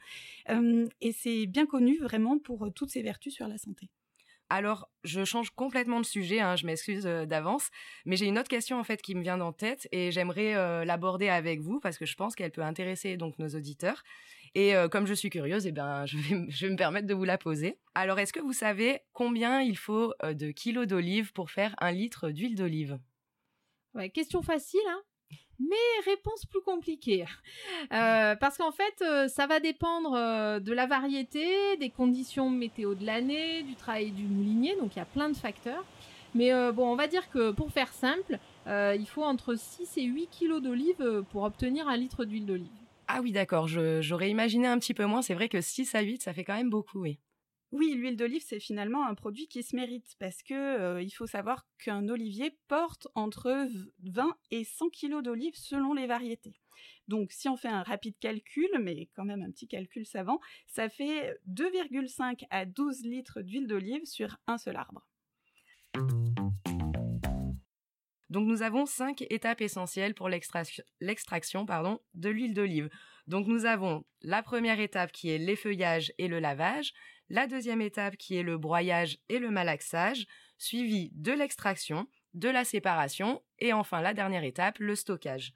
Euh, 0.50 0.88
et 1.02 1.12
c'est 1.12 1.46
bien 1.46 1.66
connu 1.66 1.98
vraiment 2.00 2.40
pour 2.40 2.70
toutes 2.74 2.90
ses 2.90 3.02
vertus 3.02 3.34
sur 3.34 3.48
la 3.48 3.58
santé. 3.58 3.90
Alors, 4.50 4.90
je 5.04 5.24
change 5.24 5.52
complètement 5.52 6.00
de 6.00 6.06
sujet, 6.06 6.40
hein, 6.40 6.56
je 6.56 6.66
m'excuse 6.66 7.06
euh, 7.06 7.26
d'avance, 7.26 7.70
mais 8.06 8.16
j'ai 8.16 8.26
une 8.26 8.40
autre 8.40 8.50
question 8.50 8.80
en 8.80 8.84
fait 8.84 9.00
qui 9.00 9.14
me 9.14 9.22
vient 9.22 9.40
en 9.42 9.54
tête 9.54 9.88
et 9.92 10.12
j'aimerais 10.12 10.56
euh, 10.56 10.84
l'aborder 10.86 11.30
avec 11.30 11.60
vous 11.62 11.80
parce 11.80 12.00
que 12.00 12.08
je 12.08 12.16
pense 12.16 12.36
qu'elle 12.36 12.50
peut 12.50 12.64
intéresser 12.64 13.16
donc 13.16 13.38
nos 13.38 13.50
auditeurs. 13.50 14.04
Et 14.56 14.76
euh, 14.76 14.88
comme 14.88 15.06
je 15.06 15.14
suis 15.14 15.30
curieuse, 15.30 15.68
eh 15.68 15.72
ben, 15.72 16.06
je, 16.08 16.18
vais, 16.18 16.50
je 16.50 16.66
vais 16.66 16.72
me 16.72 16.78
permettre 16.78 17.06
de 17.06 17.14
vous 17.14 17.26
la 17.26 17.38
poser. 17.38 17.78
Alors, 17.94 18.18
est-ce 18.18 18.34
que 18.34 18.40
vous 18.40 18.54
savez 18.54 19.00
combien 19.14 19.62
il 19.62 19.78
faut 19.78 20.16
de 20.24 20.50
kilos 20.50 20.88
d'olive 20.88 21.32
pour 21.34 21.52
faire 21.52 21.76
un 21.80 21.92
litre 21.92 22.32
d'huile 22.32 22.56
d'olive? 22.56 23.00
Question 24.14 24.42
facile, 24.42 24.80
hein 24.88 25.02
mais 25.60 25.76
réponse 26.06 26.46
plus 26.46 26.62
compliquée. 26.62 27.26
Euh, 27.92 28.36
parce 28.36 28.58
qu'en 28.58 28.72
fait, 28.72 29.02
euh, 29.02 29.28
ça 29.28 29.48
va 29.48 29.60
dépendre 29.60 30.14
euh, 30.14 30.60
de 30.60 30.74
la 30.74 30.86
variété, 30.86 31.78
des 31.78 31.90
conditions 31.90 32.50
météo 32.50 32.96
de 32.96 33.06
l'année, 33.06 33.64
du 33.64 33.76
travail 33.76 34.12
du 34.12 34.24
moulinier, 34.24 34.76
donc 34.78 34.96
il 34.96 35.00
y 35.00 35.02
a 35.02 35.06
plein 35.06 35.30
de 35.30 35.38
facteurs. 35.38 35.86
Mais 36.36 36.52
bon, 36.74 36.92
on 36.92 36.96
va 36.96 37.08
dire 37.08 37.28
que 37.32 37.50
pour 37.50 37.72
faire 37.72 37.92
simple, 37.92 38.38
il 38.68 39.06
faut 39.08 39.24
entre 39.24 39.56
6 39.56 39.98
et 39.98 40.04
8 40.04 40.28
kilos 40.28 40.62
d'olive 40.62 41.24
pour 41.32 41.42
obtenir 41.42 41.88
un 41.88 41.98
litre 41.98 42.24
d'huile 42.24 42.46
d'olive. 42.46 42.68
Ah 43.08 43.22
oui, 43.24 43.32
d'accord, 43.32 43.68
j'aurais 43.68 44.30
imaginé 44.30 44.68
un 44.68 44.78
petit 44.78 44.94
peu 44.94 45.06
moins. 45.06 45.24
C'est 45.24 45.34
vrai 45.34 45.50
que 45.50 45.60
6 45.60 45.96
à 45.96 46.02
8, 46.02 46.22
ça 46.22 46.32
fait 46.32 46.44
quand 46.44 46.54
même 46.54 46.70
beaucoup, 46.70 47.00
oui. 47.00 47.18
Oui, 47.72 47.94
l'huile 47.94 48.18
d'olive, 48.18 48.42
c'est 48.44 48.60
finalement 48.60 49.06
un 49.06 49.14
produit 49.14 49.48
qui 49.48 49.62
se 49.62 49.76
mérite 49.76 50.16
parce 50.18 50.42
que 50.42 50.54
euh, 50.54 51.04
il 51.04 51.12
faut 51.12 51.28
savoir 51.28 51.68
qu'un 51.78 52.10
olivier 52.10 52.58
porte 52.68 53.08
entre 53.14 53.68
20 54.04 54.36
et 54.50 54.64
100 54.64 54.90
kilos 54.90 55.22
d'olive 55.22 55.56
selon 55.56 55.94
les 55.94 56.08
variétés. 56.08 56.56
Donc, 57.08 57.32
si 57.32 57.48
on 57.48 57.58
fait 57.58 57.68
un 57.68 57.84
rapide 57.84 58.18
calcul, 58.20 58.70
mais 58.82 59.10
quand 59.14 59.26
même 59.26 59.44
un 59.44 59.52
petit 59.52 59.68
calcul 59.68 60.06
savant, 60.06 60.40
ça 60.66 60.90
fait 60.90 61.38
2,5 61.48 62.46
à 62.50 62.66
12 62.66 63.04
litres 63.04 63.42
d'huile 63.42 63.68
d'olive 63.68 64.06
sur 64.06 64.38
un 64.48 64.58
seul 64.58 64.76
arbre. 64.76 65.06
Donc 68.30 68.48
nous 68.48 68.62
avons 68.62 68.86
cinq 68.86 69.24
étapes 69.32 69.62
essentielles 69.62 70.14
pour 70.14 70.30
l'extraction 70.30 71.66
de 72.14 72.30
l'huile 72.30 72.54
d'olive. 72.54 72.90
Donc 73.26 73.48
nous 73.48 73.66
avons 73.66 74.06
la 74.22 74.44
première 74.44 74.80
étape 74.80 75.12
qui 75.12 75.32
est 75.32 75.40
l'effeuillage 75.40 76.14
et 76.20 76.28
le 76.28 76.40
lavage, 76.40 76.94
la 77.30 77.48
deuxième 77.48 77.82
étape 77.82 78.18
qui 78.18 78.38
est 78.38 78.44
le 78.44 78.58
broyage 78.58 79.18
et 79.30 79.40
le 79.40 79.52
malaxage, 79.52 80.26
suivi 80.58 81.12
de 81.14 81.32
l'extraction, 81.32 82.08
de 82.34 82.50
la 82.50 82.66
séparation 82.66 83.42
et 83.60 83.74
enfin 83.74 84.02
la 84.02 84.14
dernière 84.14 84.44
étape, 84.44 84.80
le 84.80 84.96
stockage. 84.96 85.54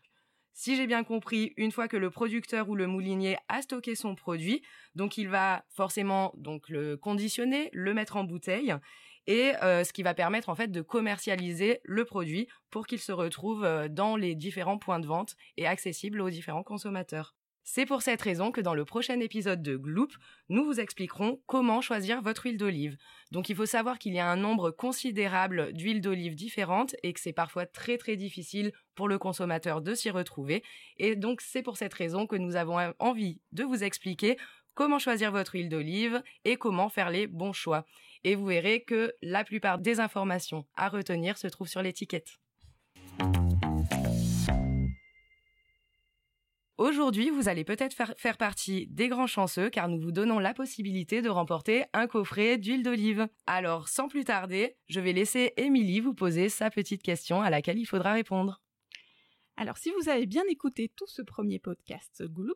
Si 0.55 0.75
j'ai 0.75 0.85
bien 0.85 1.03
compris, 1.03 1.53
une 1.57 1.71
fois 1.71 1.87
que 1.87 1.97
le 1.97 2.11
producteur 2.11 2.69
ou 2.69 2.75
le 2.75 2.85
moulinier 2.85 3.37
a 3.49 3.63
stocké 3.63 3.95
son 3.95 4.13
produit, 4.13 4.61
donc 4.93 5.17
il 5.17 5.27
va 5.27 5.65
forcément 5.69 6.31
donc 6.37 6.69
le 6.69 6.95
conditionner, 6.95 7.69
le 7.73 7.93
mettre 7.95 8.17
en 8.17 8.23
bouteille 8.23 8.75
et 9.25 9.53
euh, 9.63 9.83
ce 9.83 9.93
qui 9.93 10.03
va 10.03 10.13
permettre 10.13 10.49
en 10.49 10.55
fait 10.55 10.67
de 10.67 10.81
commercialiser 10.81 11.79
le 11.83 12.05
produit 12.05 12.47
pour 12.69 12.85
qu'il 12.85 12.99
se 12.99 13.11
retrouve 13.11 13.63
euh, 13.63 13.87
dans 13.87 14.15
les 14.15 14.35
différents 14.35 14.77
points 14.77 14.99
de 14.99 15.07
vente 15.07 15.35
et 15.57 15.65
accessible 15.65 16.21
aux 16.21 16.29
différents 16.29 16.63
consommateurs. 16.63 17.35
C'est 17.65 17.85
pour 17.85 18.01
cette 18.01 18.21
raison 18.21 18.51
que 18.51 18.59
dans 18.59 18.73
le 18.73 18.83
prochain 18.83 19.19
épisode 19.21 19.63
de 19.63 19.77
Gloop, 19.77 20.11
nous 20.49 20.65
vous 20.65 20.81
expliquerons 20.81 21.41
comment 21.45 21.79
choisir 21.79 22.21
votre 22.21 22.43
huile 22.45 22.57
d'olive. 22.57 22.97
Donc 23.31 23.47
il 23.47 23.55
faut 23.55 23.65
savoir 23.65 23.99
qu'il 23.99 24.13
y 24.13 24.19
a 24.19 24.29
un 24.29 24.35
nombre 24.35 24.69
considérable 24.69 25.71
d'huiles 25.71 26.01
d'olive 26.01 26.35
différentes 26.35 26.93
et 27.03 27.13
que 27.13 27.21
c'est 27.21 27.31
parfois 27.31 27.65
très 27.65 27.97
très 27.97 28.17
difficile 28.17 28.73
pour 28.95 29.07
le 29.07 29.17
consommateur 29.17 29.81
de 29.81 29.95
s'y 29.95 30.09
retrouver. 30.09 30.61
Et 30.97 31.15
donc 31.15 31.39
c'est 31.39 31.63
pour 31.63 31.77
cette 31.77 31.93
raison 31.93 32.27
que 32.27 32.35
nous 32.35 32.57
avons 32.57 32.93
envie 32.99 33.39
de 33.53 33.63
vous 33.63 33.83
expliquer 33.83 34.37
comment 34.73 34.99
choisir 34.99 35.31
votre 35.31 35.55
huile 35.55 35.69
d'olive 35.69 36.21
et 36.43 36.57
comment 36.57 36.89
faire 36.89 37.11
les 37.11 37.27
bons 37.27 37.53
choix. 37.53 37.85
Et 38.25 38.35
vous 38.35 38.45
verrez 38.45 38.83
que 38.83 39.13
la 39.21 39.45
plupart 39.45 39.79
des 39.79 40.01
informations 40.01 40.65
à 40.75 40.89
retenir 40.89 41.37
se 41.37 41.47
trouvent 41.47 41.67
sur 41.67 41.81
l'étiquette. 41.81 42.39
Aujourd'hui, 46.79 47.29
vous 47.29 47.49
allez 47.49 47.63
peut-être 47.63 47.93
faire, 47.93 48.15
faire, 48.17 48.35
partie 48.35 48.87
des 48.87 49.07
grands 49.07 49.27
chanceux 49.27 49.69
car 49.69 49.87
nous 49.87 49.99
vous 49.99 50.11
donnons 50.11 50.39
la 50.39 50.55
possibilité 50.55 51.21
de 51.21 51.29
remporter 51.29 51.85
un 51.93 52.07
coffret 52.07 52.57
d'huile 52.57 52.81
d'olive. 52.81 53.27
Alors, 53.45 53.87
sans 53.87 54.07
plus 54.07 54.23
tarder, 54.23 54.75
je 54.87 54.99
vais 54.99 55.13
laisser 55.13 55.53
Émilie 55.57 55.99
vous 55.99 56.15
poser 56.15 56.49
sa 56.49 56.71
petite 56.71 57.03
question 57.03 57.41
à 57.41 57.51
laquelle 57.51 57.77
il 57.77 57.85
faudra 57.85 58.13
répondre. 58.13 58.59
Alors, 59.55 59.77
si 59.77 59.91
vous 59.91 60.09
avez 60.09 60.25
bien 60.25 60.43
écouté 60.49 60.91
tout 60.95 61.05
ce 61.05 61.21
premier 61.21 61.59
podcast 61.59 62.23
Gloup, 62.23 62.55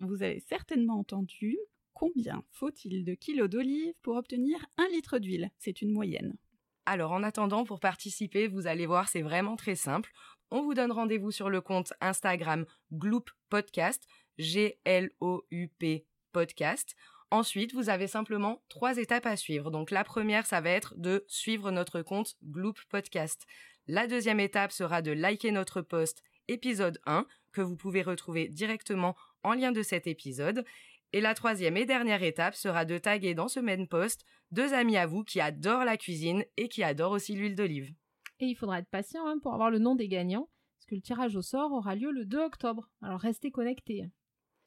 vous 0.00 0.22
avez 0.22 0.40
certainement 0.40 0.98
entendu 0.98 1.58
combien 1.92 2.42
faut-il 2.52 3.04
de 3.04 3.12
kilos 3.12 3.50
d'olive 3.50 3.92
pour 4.00 4.16
obtenir 4.16 4.64
un 4.78 4.88
litre 4.88 5.18
d'huile? 5.18 5.50
C'est 5.58 5.82
une 5.82 5.92
moyenne. 5.92 6.38
Alors 6.84 7.12
en 7.12 7.22
attendant, 7.22 7.64
pour 7.64 7.78
participer, 7.78 8.48
vous 8.48 8.66
allez 8.66 8.86
voir, 8.86 9.08
c'est 9.08 9.22
vraiment 9.22 9.56
très 9.56 9.76
simple. 9.76 10.10
On 10.54 10.60
vous 10.60 10.74
donne 10.74 10.92
rendez-vous 10.92 11.30
sur 11.30 11.48
le 11.48 11.62
compte 11.62 11.94
Instagram 12.02 12.66
Gloop 12.92 13.30
Podcast, 13.48 14.06
G-L-O-U-P 14.36 16.04
Podcast. 16.30 16.94
Ensuite, 17.30 17.72
vous 17.72 17.88
avez 17.88 18.06
simplement 18.06 18.62
trois 18.68 18.98
étapes 18.98 19.24
à 19.24 19.36
suivre. 19.36 19.70
Donc 19.70 19.90
la 19.90 20.04
première, 20.04 20.44
ça 20.44 20.60
va 20.60 20.68
être 20.68 20.92
de 20.98 21.24
suivre 21.26 21.70
notre 21.70 22.02
compte 22.02 22.36
Gloop 22.44 22.78
Podcast. 22.90 23.46
La 23.86 24.06
deuxième 24.06 24.40
étape 24.40 24.72
sera 24.72 25.00
de 25.00 25.12
liker 25.12 25.52
notre 25.52 25.80
post 25.80 26.22
épisode 26.48 27.00
1 27.06 27.26
que 27.52 27.62
vous 27.62 27.76
pouvez 27.76 28.02
retrouver 28.02 28.48
directement 28.48 29.16
en 29.44 29.54
lien 29.54 29.72
de 29.72 29.82
cet 29.82 30.06
épisode. 30.06 30.66
Et 31.14 31.22
la 31.22 31.32
troisième 31.32 31.78
et 31.78 31.86
dernière 31.86 32.22
étape 32.22 32.56
sera 32.56 32.84
de 32.84 32.98
taguer 32.98 33.32
dans 33.32 33.48
ce 33.48 33.60
même 33.60 33.88
post 33.88 34.26
deux 34.50 34.74
amis 34.74 34.98
à 34.98 35.06
vous 35.06 35.24
qui 35.24 35.40
adorent 35.40 35.86
la 35.86 35.96
cuisine 35.96 36.44
et 36.58 36.68
qui 36.68 36.82
adorent 36.82 37.12
aussi 37.12 37.36
l'huile 37.36 37.56
d'olive. 37.56 37.94
Et 38.42 38.46
il 38.46 38.56
faudra 38.56 38.80
être 38.80 38.88
patient 38.88 39.24
hein, 39.28 39.38
pour 39.38 39.54
avoir 39.54 39.70
le 39.70 39.78
nom 39.78 39.94
des 39.94 40.08
gagnants, 40.08 40.48
parce 40.76 40.86
que 40.86 40.96
le 40.96 41.00
tirage 41.00 41.36
au 41.36 41.42
sort 41.42 41.70
aura 41.70 41.94
lieu 41.94 42.10
le 42.10 42.24
2 42.24 42.40
octobre. 42.40 42.90
Alors 43.00 43.20
restez 43.20 43.52
connectés. 43.52 44.10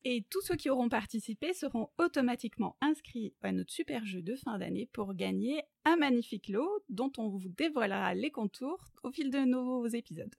Et 0.06 0.26
tous 0.30 0.40
ceux 0.40 0.56
qui 0.56 0.70
auront 0.70 0.88
participé 0.88 1.52
seront 1.52 1.90
automatiquement 1.98 2.78
inscrits 2.80 3.34
à 3.42 3.52
notre 3.52 3.74
super 3.74 4.06
jeu 4.06 4.22
de 4.22 4.38
fin 4.38 4.58
d'année 4.60 4.90
pour 4.94 5.14
gagner 5.14 5.62
un 5.84 5.98
magnifique 5.98 6.48
lot 6.48 6.70
dont 6.88 7.12
on 7.18 7.28
vous 7.28 7.50
dévoilera 7.50 8.14
les 8.14 8.32
contours 8.32 8.82
au 9.04 9.12
fil 9.12 9.30
de 9.30 9.40
nos 9.40 9.86
épisodes. 9.88 10.34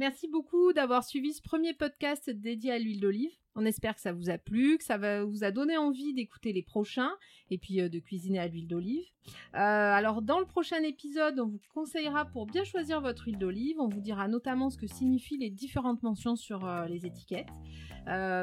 Merci 0.00 0.28
beaucoup 0.28 0.72
d'avoir 0.72 1.04
suivi 1.04 1.34
ce 1.34 1.42
premier 1.42 1.74
podcast 1.74 2.30
dédié 2.30 2.72
à 2.72 2.78
l'huile 2.78 3.00
d'olive. 3.00 3.32
On 3.54 3.66
espère 3.66 3.94
que 3.94 4.00
ça 4.00 4.14
vous 4.14 4.30
a 4.30 4.38
plu, 4.38 4.78
que 4.78 4.84
ça 4.84 4.96
va, 4.96 5.24
vous 5.24 5.44
a 5.44 5.50
donné 5.50 5.76
envie 5.76 6.14
d'écouter 6.14 6.54
les 6.54 6.62
prochains 6.62 7.10
et 7.50 7.58
puis 7.58 7.82
euh, 7.82 7.90
de 7.90 7.98
cuisiner 7.98 8.38
à 8.38 8.48
l'huile 8.48 8.66
d'olive. 8.66 9.04
Euh, 9.26 9.58
alors 9.58 10.22
dans 10.22 10.38
le 10.38 10.46
prochain 10.46 10.82
épisode, 10.84 11.38
on 11.38 11.48
vous 11.48 11.60
conseillera 11.74 12.24
pour 12.24 12.46
bien 12.46 12.64
choisir 12.64 13.02
votre 13.02 13.26
huile 13.26 13.36
d'olive. 13.36 13.76
On 13.78 13.88
vous 13.88 14.00
dira 14.00 14.26
notamment 14.26 14.70
ce 14.70 14.78
que 14.78 14.86
signifient 14.86 15.36
les 15.36 15.50
différentes 15.50 16.02
mentions 16.02 16.34
sur 16.34 16.64
euh, 16.64 16.86
les 16.86 17.04
étiquettes. 17.04 17.50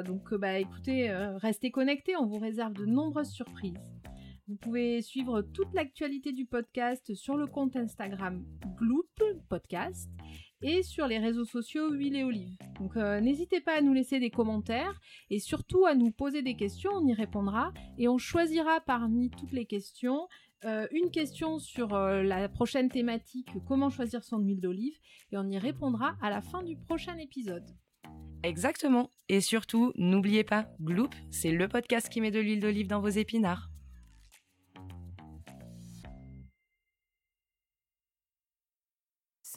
donc 0.05 0.35
bah 0.35 0.59
écoutez, 0.59 1.11
restez 1.37 1.71
connectés, 1.71 2.15
on 2.17 2.27
vous 2.27 2.37
réserve 2.37 2.73
de 2.73 2.85
nombreuses 2.85 3.31
surprises. 3.31 3.81
Vous 4.47 4.57
pouvez 4.57 5.01
suivre 5.01 5.41
toute 5.41 5.73
l'actualité 5.73 6.33
du 6.33 6.45
podcast 6.45 7.15
sur 7.15 7.35
le 7.35 7.47
compte 7.47 7.75
Instagram 7.75 8.45
Gloop 8.77 9.23
Podcast 9.49 10.07
et 10.61 10.83
sur 10.83 11.07
les 11.07 11.17
réseaux 11.17 11.45
sociaux 11.45 11.91
Huile 11.91 12.15
et 12.15 12.23
Olive. 12.23 12.57
Donc 12.79 12.97
euh, 12.97 13.19
n'hésitez 13.19 13.61
pas 13.61 13.77
à 13.77 13.81
nous 13.81 13.93
laisser 13.93 14.19
des 14.19 14.29
commentaires 14.29 14.99
et 15.29 15.39
surtout 15.39 15.85
à 15.85 15.95
nous 15.95 16.11
poser 16.11 16.41
des 16.41 16.55
questions, 16.55 16.91
on 16.93 17.05
y 17.05 17.13
répondra 17.13 17.73
et 17.97 18.07
on 18.07 18.17
choisira 18.17 18.79
parmi 18.81 19.29
toutes 19.29 19.51
les 19.51 19.65
questions 19.65 20.27
euh, 20.65 20.87
une 20.91 21.11
question 21.11 21.59
sur 21.59 21.93
euh, 21.93 22.23
la 22.23 22.49
prochaine 22.49 22.89
thématique 22.89 23.49
comment 23.67 23.91
choisir 23.91 24.23
son 24.23 24.39
huile 24.39 24.59
d'olive 24.59 24.97
et 25.31 25.37
on 25.37 25.47
y 25.49 25.59
répondra 25.59 26.15
à 26.21 26.29
la 26.29 26.41
fin 26.41 26.63
du 26.63 26.75
prochain 26.75 27.17
épisode. 27.17 27.65
Exactement. 28.43 29.09
Et 29.29 29.41
surtout, 29.41 29.91
n'oubliez 29.95 30.43
pas, 30.43 30.69
Gloop, 30.81 31.13
c'est 31.29 31.51
le 31.51 31.67
podcast 31.67 32.09
qui 32.09 32.21
met 32.21 32.31
de 32.31 32.39
l'huile 32.39 32.59
d'olive 32.59 32.87
dans 32.87 33.01
vos 33.01 33.07
épinards. 33.07 33.69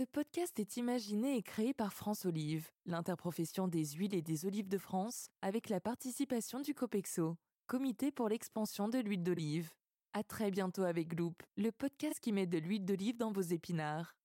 Ce 0.00 0.06
podcast 0.06 0.58
est 0.58 0.78
imaginé 0.78 1.36
et 1.36 1.42
créé 1.42 1.74
par 1.74 1.92
France 1.92 2.24
Olive, 2.24 2.70
l'interprofession 2.86 3.68
des 3.68 3.84
huiles 3.84 4.14
et 4.14 4.22
des 4.22 4.46
olives 4.46 4.66
de 4.66 4.78
France, 4.78 5.28
avec 5.42 5.68
la 5.68 5.78
participation 5.78 6.60
du 6.60 6.72
COPEXO, 6.72 7.36
Comité 7.66 8.10
pour 8.10 8.30
l'expansion 8.30 8.88
de 8.88 8.96
l'huile 8.98 9.22
d'olive. 9.22 9.68
À 10.14 10.22
très 10.22 10.50
bientôt 10.50 10.84
avec 10.84 11.12
Loop, 11.18 11.42
le 11.58 11.70
podcast 11.70 12.18
qui 12.18 12.32
met 12.32 12.46
de 12.46 12.56
l'huile 12.56 12.86
d'olive 12.86 13.18
dans 13.18 13.30
vos 13.30 13.42
épinards. 13.42 14.16